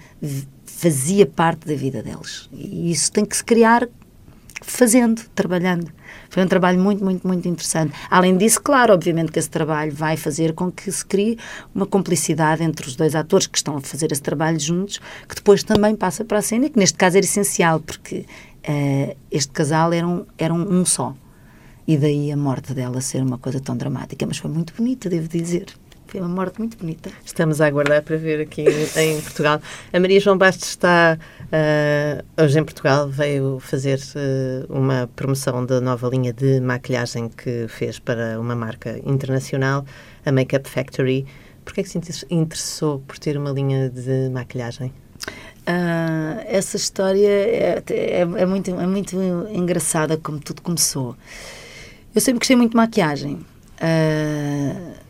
fazia 0.64 1.26
parte 1.26 1.66
da 1.66 1.74
vida 1.74 2.02
deles. 2.02 2.48
E 2.52 2.90
isso 2.90 3.12
tem 3.12 3.24
que 3.24 3.37
se 3.37 3.44
criar 3.44 3.87
fazendo, 4.62 5.22
trabalhando. 5.34 5.92
Foi 6.28 6.44
um 6.44 6.46
trabalho 6.46 6.78
muito, 6.78 7.04
muito, 7.04 7.26
muito 7.26 7.48
interessante. 7.48 7.92
Além 8.10 8.36
disso, 8.36 8.60
claro, 8.60 8.92
obviamente 8.92 9.32
que 9.32 9.38
esse 9.38 9.50
trabalho 9.50 9.92
vai 9.92 10.16
fazer 10.16 10.52
com 10.52 10.70
que 10.70 10.90
se 10.90 11.04
crie 11.04 11.38
uma 11.74 11.86
complicidade 11.86 12.62
entre 12.62 12.86
os 12.86 12.96
dois 12.96 13.14
atores 13.14 13.46
que 13.46 13.56
estão 13.56 13.76
a 13.76 13.80
fazer 13.80 14.12
esse 14.12 14.22
trabalho 14.22 14.58
juntos, 14.60 15.00
que 15.28 15.34
depois 15.34 15.62
também 15.62 15.96
passa 15.96 16.24
para 16.24 16.38
a 16.38 16.42
cena 16.42 16.66
e 16.66 16.70
que 16.70 16.78
neste 16.78 16.96
caso 16.98 17.16
era 17.16 17.24
essencial, 17.24 17.80
porque 17.80 18.26
uh, 18.68 19.16
este 19.30 19.52
casal 19.52 19.92
era 19.92 20.06
um, 20.06 20.26
era 20.36 20.52
um, 20.52 20.80
um 20.80 20.84
só. 20.84 21.14
E 21.86 21.96
daí 21.96 22.30
a 22.30 22.36
morte 22.36 22.74
dela 22.74 23.00
ser 23.00 23.22
uma 23.22 23.38
coisa 23.38 23.60
tão 23.60 23.74
dramática. 23.74 24.26
Mas 24.26 24.36
foi 24.36 24.50
muito 24.50 24.74
bonita, 24.74 25.08
devo 25.08 25.26
dizer. 25.26 25.66
Foi 26.08 26.20
uma 26.20 26.28
morte 26.28 26.58
muito 26.58 26.78
bonita. 26.78 27.10
Estamos 27.22 27.60
a 27.60 27.66
aguardar 27.66 28.02
para 28.02 28.16
ver 28.16 28.40
aqui 28.40 28.64
em 28.96 29.20
Portugal. 29.20 29.60
A 29.92 30.00
Maria 30.00 30.18
João 30.18 30.38
Bastos 30.38 30.70
está 30.70 31.18
uh, 31.42 32.42
hoje 32.42 32.58
em 32.58 32.64
Portugal, 32.64 33.10
veio 33.10 33.58
fazer 33.60 33.98
uh, 33.98 34.72
uma 34.72 35.06
promoção 35.14 35.66
da 35.66 35.82
nova 35.82 36.08
linha 36.08 36.32
de 36.32 36.60
maquilhagem 36.60 37.28
que 37.28 37.66
fez 37.68 37.98
para 37.98 38.40
uma 38.40 38.54
marca 38.54 38.98
internacional, 39.04 39.84
a 40.24 40.32
Makeup 40.32 40.66
Factory. 40.66 41.26
Por 41.62 41.74
que 41.74 41.80
é 41.80 41.84
que 41.84 41.90
se 41.90 42.26
interessou 42.30 43.00
por 43.00 43.18
ter 43.18 43.36
uma 43.36 43.50
linha 43.50 43.90
de 43.90 44.30
maquilhagem? 44.30 44.90
Uh, 45.68 46.40
essa 46.46 46.78
história 46.78 47.28
é, 47.28 47.82
é, 47.86 48.20
é, 48.20 48.46
muito, 48.46 48.70
é 48.70 48.86
muito 48.86 49.14
engraçada 49.52 50.16
como 50.16 50.38
tudo 50.38 50.62
começou. 50.62 51.14
Eu 52.14 52.20
sempre 52.22 52.38
gostei 52.38 52.56
muito 52.56 52.70
de 52.70 52.76
maquiagem. 52.78 53.34
Uh, 53.34 55.07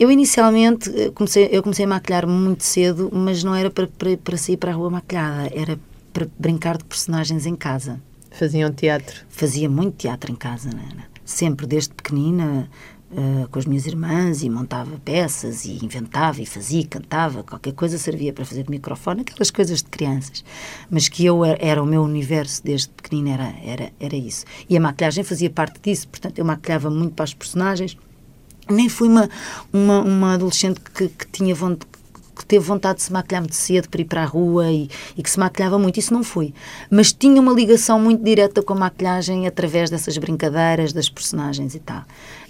eu 0.00 0.10
inicialmente 0.10 0.90
eh, 0.98 1.10
comecei, 1.10 1.50
eu 1.52 1.62
comecei 1.62 1.84
a 1.84 1.88
maquilhar 1.88 2.26
muito 2.26 2.64
cedo, 2.64 3.10
mas 3.12 3.44
não 3.44 3.54
era 3.54 3.70
para, 3.70 3.86
para, 3.86 4.16
para 4.16 4.36
sair 4.38 4.56
para 4.56 4.72
a 4.72 4.74
rua 4.74 4.88
maquilhada, 4.88 5.50
era 5.54 5.78
para 6.10 6.26
brincar 6.38 6.78
de 6.78 6.84
personagens 6.84 7.44
em 7.44 7.54
casa. 7.54 8.00
Faziam 8.30 8.72
teatro? 8.72 9.26
Fazia 9.28 9.68
muito 9.68 9.96
teatro 9.98 10.32
em 10.32 10.34
casa, 10.34 10.70
né? 10.70 10.88
sempre 11.22 11.66
desde 11.66 11.92
pequenina, 11.92 12.68
uh, 13.12 13.46
com 13.48 13.58
as 13.58 13.66
minhas 13.66 13.86
irmãs, 13.86 14.42
e 14.42 14.48
montava 14.48 14.98
peças, 15.04 15.66
e 15.66 15.84
inventava, 15.84 16.40
e 16.40 16.46
fazia, 16.46 16.86
cantava, 16.86 17.42
qualquer 17.42 17.72
coisa 17.74 17.98
servia 17.98 18.32
para 18.32 18.46
fazer 18.46 18.62
de 18.62 18.70
microfone, 18.70 19.20
aquelas 19.20 19.50
coisas 19.50 19.82
de 19.82 19.90
crianças. 19.90 20.42
Mas 20.90 21.10
que 21.10 21.26
eu 21.26 21.44
era 21.44 21.82
o 21.82 21.86
meu 21.86 22.02
universo 22.02 22.64
desde 22.64 22.88
pequenina, 22.88 23.32
era, 23.32 23.54
era, 23.62 23.92
era 24.00 24.16
isso. 24.16 24.46
E 24.66 24.76
a 24.78 24.80
maquilhagem 24.80 25.22
fazia 25.22 25.50
parte 25.50 25.78
disso, 25.82 26.08
portanto 26.08 26.38
eu 26.38 26.44
maquilhava 26.44 26.88
muito 26.88 27.14
para 27.14 27.24
os 27.24 27.34
personagens 27.34 27.96
nem 28.72 28.88
fui 28.88 29.08
uma, 29.08 29.28
uma, 29.72 30.00
uma 30.00 30.34
adolescente 30.34 30.80
que, 30.80 31.08
que 31.08 31.26
tinha 31.28 31.54
vontade 31.54 31.90
que 32.40 32.46
teve 32.46 32.64
vontade 32.64 32.98
de 32.98 33.02
se 33.04 33.12
maquilhar 33.12 33.42
muito 33.42 33.54
cedo 33.54 33.88
para 33.88 34.00
ir 34.00 34.04
para 34.06 34.22
a 34.22 34.24
rua 34.24 34.70
e, 34.70 34.88
e, 35.16 35.22
que 35.22 35.30
se 35.30 35.38
maquilhava 35.38 35.78
muito, 35.78 35.98
isso 36.00 36.12
não 36.12 36.24
fui. 36.24 36.54
Mas 36.90 37.12
tinha 37.12 37.40
uma 37.40 37.52
ligação 37.52 38.00
muito 38.00 38.24
direta 38.24 38.62
com 38.62 38.72
a 38.72 38.76
maquilhagem 38.76 39.46
através 39.46 39.90
dessas 39.90 40.16
brincadeiras, 40.16 40.92
das 40.92 41.08
personagens 41.08 41.74
e 41.74 41.80
tal. 41.80 42.02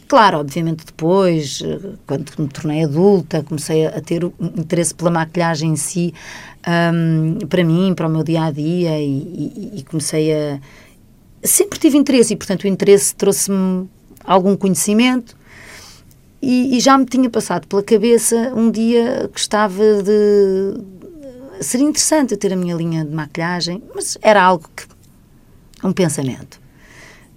Claro, 0.07 0.39
obviamente 0.39 0.85
depois, 0.85 1.63
quando 2.07 2.33
me 2.39 2.49
tornei 2.49 2.85
adulta, 2.85 3.45
comecei 3.45 3.87
a 3.87 4.01
ter 4.01 4.25
interesse 4.41 4.93
pela 4.95 5.11
maquilhagem 5.11 5.71
em 5.71 5.77
si, 5.77 6.13
um, 6.93 7.39
para 7.47 7.63
mim, 7.63 7.95
para 7.95 8.09
o 8.09 8.11
meu 8.11 8.25
dia 8.25 8.45
a 8.45 8.51
dia, 8.51 9.01
e, 9.01 9.07
e, 9.07 9.73
e 9.79 9.83
comecei 9.85 10.33
a. 10.33 10.59
Sempre 11.45 11.79
tive 11.79 11.97
interesse, 11.97 12.35
e 12.35 12.37
portanto 12.37 12.65
o 12.65 12.67
interesse 12.67 13.15
trouxe-me 13.15 13.89
algum 14.25 14.57
conhecimento 14.57 15.37
e, 16.43 16.77
e, 16.77 16.81
já 16.81 16.97
me 16.97 17.05
tinha 17.05 17.29
passado 17.29 17.67
pela 17.67 17.83
cabeça 17.83 18.53
um 18.55 18.71
dia 18.71 19.31
que 19.33 19.39
estava 19.39 20.03
de. 20.03 20.81
Seria 21.61 21.87
interessante 21.87 22.33
eu 22.33 22.39
ter 22.39 22.53
a 22.53 22.57
minha 22.57 22.75
linha 22.75 23.05
de 23.05 23.15
maquilhagem, 23.15 23.83
mas 23.95 24.17
era 24.23 24.43
algo 24.43 24.69
que. 24.75 24.85
um 25.85 25.93
pensamento. 25.93 26.61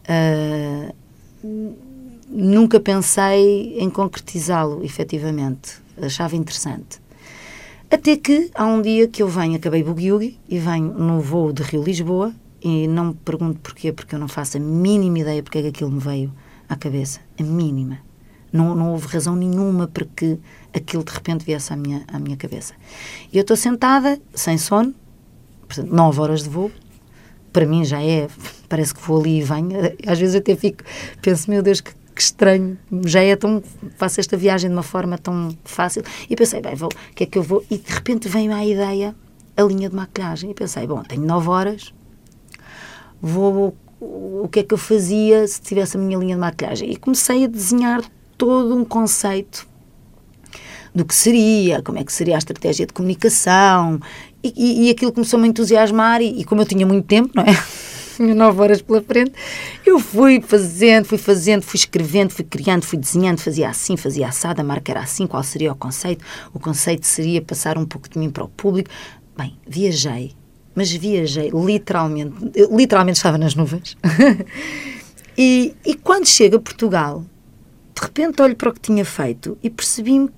Uh, 0.08 0.94
nunca 2.30 2.80
pensei 2.80 3.78
em 3.78 3.89
concretizá-lo, 3.89 4.84
efetivamente. 4.84 5.82
Achava 6.02 6.36
interessante. 6.36 7.02
Até 7.92 8.18
que 8.18 8.50
há 8.56 8.66
um 8.66 8.82
dia 8.82 9.08
que 9.08 9.22
eu 9.22 9.28
venho, 9.28 9.56
acabei 9.56 9.84
Bugiugi 9.84 10.39
e 10.50 10.58
venho 10.58 10.94
no 10.94 11.20
voo 11.20 11.54
de 11.54 11.62
Rio-Lisboa 11.62 12.34
e 12.60 12.88
não 12.88 13.08
me 13.08 13.13
pergunto 13.13 13.60
porquê, 13.60 13.92
porque 13.92 14.16
eu 14.16 14.20
não 14.20 14.28
faço 14.28 14.58
a 14.58 14.60
mínima 14.60 15.20
ideia 15.20 15.44
porque 15.44 15.60
é 15.60 15.62
que 15.62 15.68
aquilo 15.68 15.92
me 15.92 16.00
veio 16.00 16.34
à 16.68 16.76
cabeça. 16.76 17.20
A 17.39 17.44
mínima. 17.44 18.00
Não, 18.54 18.76
não 18.76 18.92
houve 18.92 19.08
razão 19.08 19.36
nenhuma 19.36 19.88
para 19.88 20.06
que 20.06 20.39
aquilo 20.72 21.04
de 21.04 21.12
repente 21.12 21.44
viesse 21.44 21.74
à 21.74 21.76
minha, 21.76 22.04
à 22.08 22.20
minha 22.20 22.38
cabeça. 22.38 22.76
E 23.32 23.38
eu 23.38 23.42
estou 23.42 23.58
sentada, 23.58 24.20
sem 24.36 24.60
sono, 24.60 24.94
portanto, 25.68 25.92
nove 25.92 26.22
horas 26.22 26.44
de 26.44 26.50
voo. 26.50 26.72
Para 27.52 27.66
mim 27.66 27.84
já 27.84 28.02
é, 28.02 28.28
parece 28.70 28.94
que 28.94 29.02
vou 29.02 29.20
ali 29.20 29.39
e 29.39 29.42
venho. 29.42 29.70
Às 30.06 30.20
vezes 30.20 30.36
até 30.36 30.56
fico, 30.56 30.84
penso, 31.22 31.50
meu 31.50 31.63
Deus, 31.63 31.82
que, 31.82 31.92
que 32.16 32.22
estranho, 32.22 32.78
já 33.06 33.22
é 33.22 33.36
tão. 33.36 33.63
faço 33.98 34.20
esta 34.20 34.38
viagem 34.38 34.70
de 34.70 34.76
uma 34.76 34.84
forma 34.84 35.18
tão 35.18 35.56
fácil. 35.63 36.04
E 36.30 36.36
pensei, 36.36 36.62
bem, 36.62 36.76
vou, 36.76 36.89
o 36.89 37.16
que 37.16 37.24
é 37.24 37.26
que 37.26 37.38
eu 37.38 37.44
vou? 37.44 37.66
E 37.72 37.78
de 37.78 37.92
repente 37.92 38.30
veio 38.30 38.54
a 38.54 38.63
ideia 38.63 39.16
a 39.56 39.63
linha 39.63 39.89
de 39.89 39.96
maquilhagem. 39.96 40.52
E 40.52 40.54
pensei, 40.54 40.86
bom, 40.86 41.02
tenho 41.04 41.26
nove 41.26 41.50
horas, 41.50 41.94
vou. 43.22 43.76
O 44.00 44.50
que 44.52 44.60
é 44.60 44.63
que 44.63 44.74
eu 44.74 44.78
fazia 44.78 45.48
se 45.48 45.62
tivesse 45.62 45.96
a 45.96 46.00
minha 46.00 46.18
linha 46.18 46.36
de 46.36 46.42
maquilhagem? 46.42 46.92
E 46.92 46.98
comecei 46.98 47.46
a 47.46 47.48
desenhar 47.48 48.02
todo 48.38 48.76
um 48.76 48.86
conceito 48.86 49.67
do 50.93 51.04
que 51.04 51.15
seria, 51.15 51.82
como 51.82 51.98
é 51.98 52.04
que 52.04 52.13
seria 52.13 52.36
a 52.36 52.38
estratégia 52.38 52.86
de 52.86 52.93
comunicação, 52.93 54.00
e, 54.43 54.54
e, 54.56 54.88
e 54.88 54.89
aquilo 54.91 55.12
começou-me 55.12 55.46
a 55.46 55.50
entusiasmar, 55.50 56.22
e, 56.22 56.41
e, 56.41 56.43
como 56.43 56.62
eu 56.62 56.65
tinha 56.65 56.86
muito 56.86 57.06
tempo, 57.06 57.32
não 57.34 57.43
é? 57.43 57.54
Tinha 58.15 58.36
nove 58.36 58.62
horas 58.62 58.80
pela 58.80 59.02
frente, 59.02 59.32
eu 59.84 60.00
fui 60.00 60.39
fazendo, 60.39 61.06
fui 61.06 61.17
fazendo, 61.17 61.63
fui 61.63 61.80
escrevendo, 61.80 62.30
fui 62.30 62.46
criando, 62.46 62.84
fui 62.84 63.00
desenhando, 63.00 63.39
fazia 63.39 63.67
assim, 63.67 63.98
fazia 63.98 64.28
assada, 64.28 64.62
a 64.62 64.63
marca 64.63 64.91
era 64.91 65.02
assim, 65.02 65.26
qual 65.26 65.41
seria 65.41 65.72
o 65.72 65.76
conceito? 65.76 66.24
O 66.54 66.60
conceito 66.60 67.08
seria 67.08 67.41
passar 67.41 67.76
um 67.76 67.88
pouco 67.88 68.08
de 68.08 68.19
mim 68.19 68.30
para 68.30 68.43
o 68.43 68.48
público. 68.48 68.91
Bem, 69.36 69.58
viajei, 69.67 70.34
mas 70.76 70.91
viajei 70.91 71.50
literalmente, 71.50 72.36
literalmente 72.69 73.17
estava 73.17 73.39
nas 73.39 73.56
nuvens. 73.56 73.98
e, 75.36 75.74
e 75.84 75.96
quando 75.96 76.28
chego 76.28 76.58
a 76.58 76.60
Portugal, 76.60 77.26
de 77.96 78.02
repente 78.02 78.42
olho 78.42 78.56
para 78.56 78.70
o 78.70 78.74
que 78.74 78.80
tinha 78.80 79.06
feito 79.06 79.58
e 79.62 79.70
percebi-me 79.70 80.30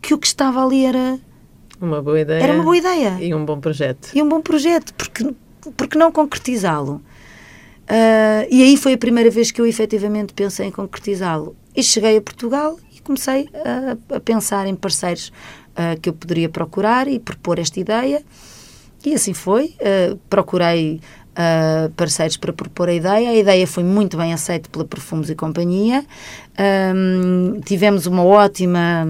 que 0.00 0.14
o 0.14 0.18
que 0.18 0.26
estava 0.26 0.64
ali 0.64 0.84
era 0.84 1.18
uma 1.80 2.02
boa 2.02 2.20
ideia. 2.20 2.42
Era 2.42 2.52
uma 2.54 2.64
boa 2.64 2.76
ideia. 2.76 3.18
E 3.20 3.32
um 3.34 3.44
bom 3.44 3.60
projeto. 3.60 4.10
E 4.14 4.22
um 4.22 4.28
bom 4.28 4.40
projeto, 4.40 4.92
porque, 4.94 5.32
porque 5.76 5.96
não 5.96 6.10
concretizá-lo? 6.10 7.00
Uh, 7.84 8.44
e 8.50 8.62
aí 8.62 8.76
foi 8.76 8.94
a 8.94 8.98
primeira 8.98 9.30
vez 9.30 9.50
que 9.50 9.60
eu 9.60 9.66
efetivamente 9.66 10.34
pensei 10.34 10.66
em 10.66 10.70
concretizá-lo. 10.70 11.56
E 11.74 11.82
cheguei 11.82 12.16
a 12.16 12.20
Portugal 12.20 12.78
e 12.94 13.00
comecei 13.00 13.48
a, 13.54 14.16
a 14.16 14.20
pensar 14.20 14.66
em 14.66 14.74
parceiros 14.74 15.32
uh, 15.70 15.98
que 16.00 16.08
eu 16.08 16.12
poderia 16.12 16.48
procurar 16.48 17.08
e 17.08 17.18
propor 17.18 17.58
esta 17.58 17.78
ideia. 17.78 18.22
E 19.04 19.14
assim 19.14 19.32
foi. 19.32 19.76
Uh, 19.80 20.16
procurei 20.28 21.00
uh, 21.38 21.90
parceiros 21.92 22.36
para 22.36 22.52
propor 22.52 22.88
a 22.88 22.94
ideia. 22.94 23.30
A 23.30 23.34
ideia 23.34 23.66
foi 23.66 23.84
muito 23.84 24.16
bem 24.16 24.32
aceita 24.32 24.68
pela 24.68 24.84
Perfumes 24.84 25.30
e 25.30 25.34
Companhia. 25.34 26.04
Um, 26.94 27.60
tivemos 27.60 28.06
uma 28.06 28.24
ótima 28.24 29.06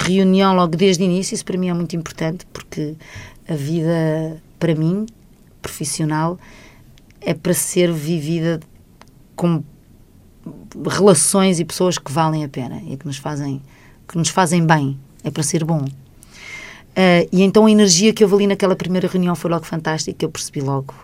reunião 0.00 0.54
logo 0.54 0.76
desde 0.76 1.02
o 1.02 1.04
início. 1.04 1.34
Isso 1.34 1.44
para 1.44 1.58
mim 1.58 1.68
é 1.68 1.74
muito 1.74 1.94
importante 1.94 2.46
porque 2.52 2.94
a 3.48 3.54
vida, 3.54 4.40
para 4.58 4.74
mim, 4.74 5.06
profissional, 5.60 6.38
é 7.20 7.34
para 7.34 7.52
ser 7.52 7.92
vivida 7.92 8.60
com 9.36 9.62
relações 10.88 11.60
e 11.60 11.64
pessoas 11.64 11.98
que 11.98 12.10
valem 12.10 12.44
a 12.44 12.48
pena 12.48 12.82
e 12.86 12.96
que 12.96 13.06
nos 13.06 13.18
fazem, 13.18 13.60
que 14.08 14.16
nos 14.16 14.30
fazem 14.30 14.64
bem. 14.64 14.98
É 15.22 15.30
para 15.30 15.42
ser 15.42 15.64
bom. 15.64 15.84
Uh, 16.90 17.28
e 17.30 17.42
então 17.42 17.66
a 17.66 17.70
energia 17.70 18.12
que 18.12 18.24
eu 18.24 18.34
ali 18.34 18.46
naquela 18.46 18.74
primeira 18.74 19.06
reunião 19.06 19.34
foi 19.36 19.50
logo 19.50 19.64
fantástica. 19.64 20.24
Eu 20.24 20.30
percebi 20.30 20.62
logo 20.62 20.94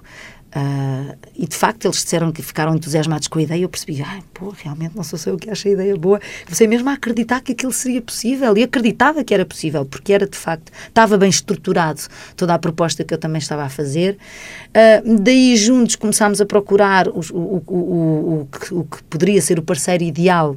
Uh, 0.57 1.15
e 1.35 1.47
de 1.47 1.55
facto 1.55 1.85
eles 1.85 1.99
disseram 1.99 2.33
que 2.33 2.41
ficaram 2.41 2.75
entusiasmados 2.75 3.29
com 3.29 3.39
a 3.39 3.43
ideia. 3.43 3.61
Eu 3.61 3.69
percebi, 3.69 4.01
ah, 4.01 4.21
pô, 4.33 4.55
realmente 4.57 4.97
não 4.97 5.05
sou 5.05 5.19
só 5.19 5.29
eu 5.29 5.37
que 5.37 5.51
acho 5.51 5.69
a 5.69 5.73
ideia 5.73 5.95
boa. 5.95 6.19
Comecei 6.45 6.67
mesmo 6.67 6.89
a 6.89 6.95
acreditar 6.95 7.43
que 7.43 7.53
aquilo 7.53 7.73
seria 7.73 8.01
possível 8.01 8.57
e 8.57 8.63
acreditava 8.63 9.23
que 9.23 9.35
era 9.35 9.45
possível, 9.45 9.85
porque 9.85 10.15
era 10.15 10.27
de 10.27 10.37
facto, 10.37 10.73
estava 10.89 11.19
bem 11.19 11.29
estruturado 11.29 12.01
toda 12.35 12.55
a 12.55 12.59
proposta 12.59 13.05
que 13.05 13.13
eu 13.13 13.19
também 13.19 13.39
estava 13.39 13.65
a 13.65 13.69
fazer. 13.69 14.17
Uh, 14.71 15.19
daí 15.21 15.55
juntos 15.57 15.95
começámos 15.95 16.41
a 16.41 16.47
procurar 16.47 17.07
o, 17.09 17.21
o, 17.33 17.63
o, 17.67 18.41
o, 18.41 18.49
que, 18.51 18.75
o 18.75 18.85
que 18.85 19.03
poderia 19.05 19.43
ser 19.43 19.59
o 19.59 19.63
parceiro 19.63 20.05
ideal 20.05 20.57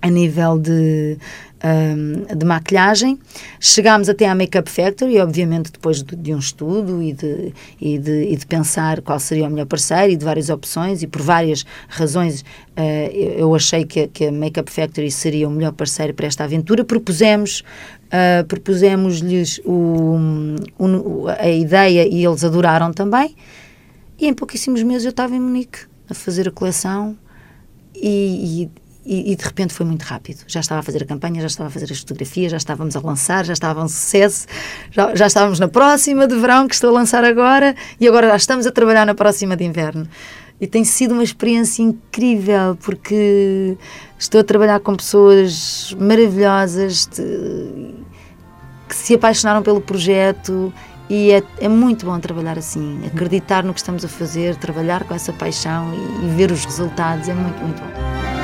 a 0.00 0.08
nível 0.08 0.58
de, 0.58 1.18
um, 1.64 2.36
de 2.36 2.44
maquilhagem. 2.44 3.18
Chegámos 3.60 4.08
até 4.08 4.26
à 4.26 4.34
Makeup 4.34 4.70
Factory, 4.70 5.18
obviamente 5.18 5.72
depois 5.72 6.02
de, 6.02 6.16
de 6.16 6.34
um 6.34 6.38
estudo 6.38 7.02
e 7.02 7.12
de, 7.12 7.52
e, 7.80 7.98
de, 7.98 8.22
e 8.32 8.36
de, 8.36 8.46
pensar 8.46 9.00
qual 9.02 9.18
seria 9.18 9.46
o 9.46 9.50
melhor 9.50 9.66
parceiro 9.66 10.12
e 10.12 10.16
de 10.16 10.24
várias 10.24 10.48
opções 10.48 11.02
e 11.02 11.06
por 11.06 11.22
várias 11.22 11.64
razões 11.88 12.42
uh, 12.42 13.14
eu 13.36 13.54
achei 13.54 13.84
que, 13.84 14.06
que 14.08 14.26
a 14.26 14.32
Makeup 14.32 14.70
Factory 14.70 15.10
seria 15.10 15.48
o 15.48 15.50
melhor 15.50 15.72
parceiro 15.72 16.14
para 16.14 16.26
esta 16.26 16.44
aventura. 16.44 16.84
Propusemos 16.84 17.62
uh, 18.08 18.46
propusemos-lhes 18.46 19.60
a 21.38 21.48
ideia 21.48 22.06
e 22.06 22.24
eles 22.24 22.44
adoraram 22.44 22.92
também. 22.92 23.34
E 24.18 24.26
em 24.26 24.34
pouquíssimos 24.34 24.82
meses 24.82 25.04
eu 25.04 25.10
estava 25.10 25.34
em 25.34 25.40
Munique 25.40 25.80
a 26.10 26.14
fazer 26.14 26.48
a 26.48 26.50
coleção 26.50 27.16
e, 27.94 28.68
e, 29.08 29.32
e, 29.32 29.36
de 29.36 29.42
repente 29.42 29.72
foi 29.72 29.86
muito 29.86 30.02
rápido. 30.02 30.40
Já 30.46 30.60
estava 30.60 30.80
a 30.80 30.82
fazer 30.82 31.02
a 31.02 31.06
campanha, 31.06 31.40
já 31.40 31.46
estava 31.46 31.68
a 31.68 31.72
fazer 31.72 31.90
as 31.90 32.00
fotografias, 32.00 32.50
já 32.50 32.58
estávamos 32.58 32.94
a 32.94 33.00
lançar, 33.00 33.42
já 33.42 33.54
estava 33.54 33.82
um 33.82 33.88
sucesso, 33.88 34.46
já, 34.90 35.14
já 35.14 35.26
estávamos 35.26 35.58
na 35.58 35.66
próxima 35.66 36.28
de 36.28 36.36
verão 36.36 36.68
que 36.68 36.74
estou 36.74 36.90
a 36.90 36.92
lançar 36.92 37.24
agora 37.24 37.74
e 37.98 38.06
agora 38.06 38.28
já 38.28 38.36
estamos 38.36 38.66
a 38.66 38.70
trabalhar 38.70 39.06
na 39.06 39.14
próxima 39.14 39.56
de 39.56 39.64
inverno. 39.64 40.06
E 40.60 40.66
tem 40.66 40.84
sido 40.84 41.12
uma 41.12 41.22
experiência 41.22 41.82
incrível 41.82 42.76
porque 42.84 43.78
estou 44.18 44.42
a 44.42 44.44
trabalhar 44.44 44.80
com 44.80 44.94
pessoas 44.94 45.96
maravilhosas 45.98 47.06
de, 47.06 47.94
que 48.86 48.94
se 48.94 49.14
apaixonaram 49.14 49.62
pelo 49.62 49.80
projeto 49.80 50.70
e 51.08 51.30
é, 51.30 51.42
é, 51.60 51.68
muito 51.68 52.04
bom 52.04 52.20
trabalhar 52.20 52.58
assim, 52.58 53.00
acreditar 53.06 53.64
no 53.64 53.72
que 53.72 53.80
estamos 53.80 54.04
a 54.04 54.08
fazer, 54.08 54.56
trabalhar 54.56 55.04
com 55.04 55.14
essa 55.14 55.32
paixão 55.32 55.94
e, 55.94 56.26
e 56.26 56.28
ver 56.36 56.52
os 56.52 56.66
resultados, 56.66 57.26
é 57.26 57.32
muito, 57.32 57.58
muito 57.62 57.80
bom. 57.80 58.37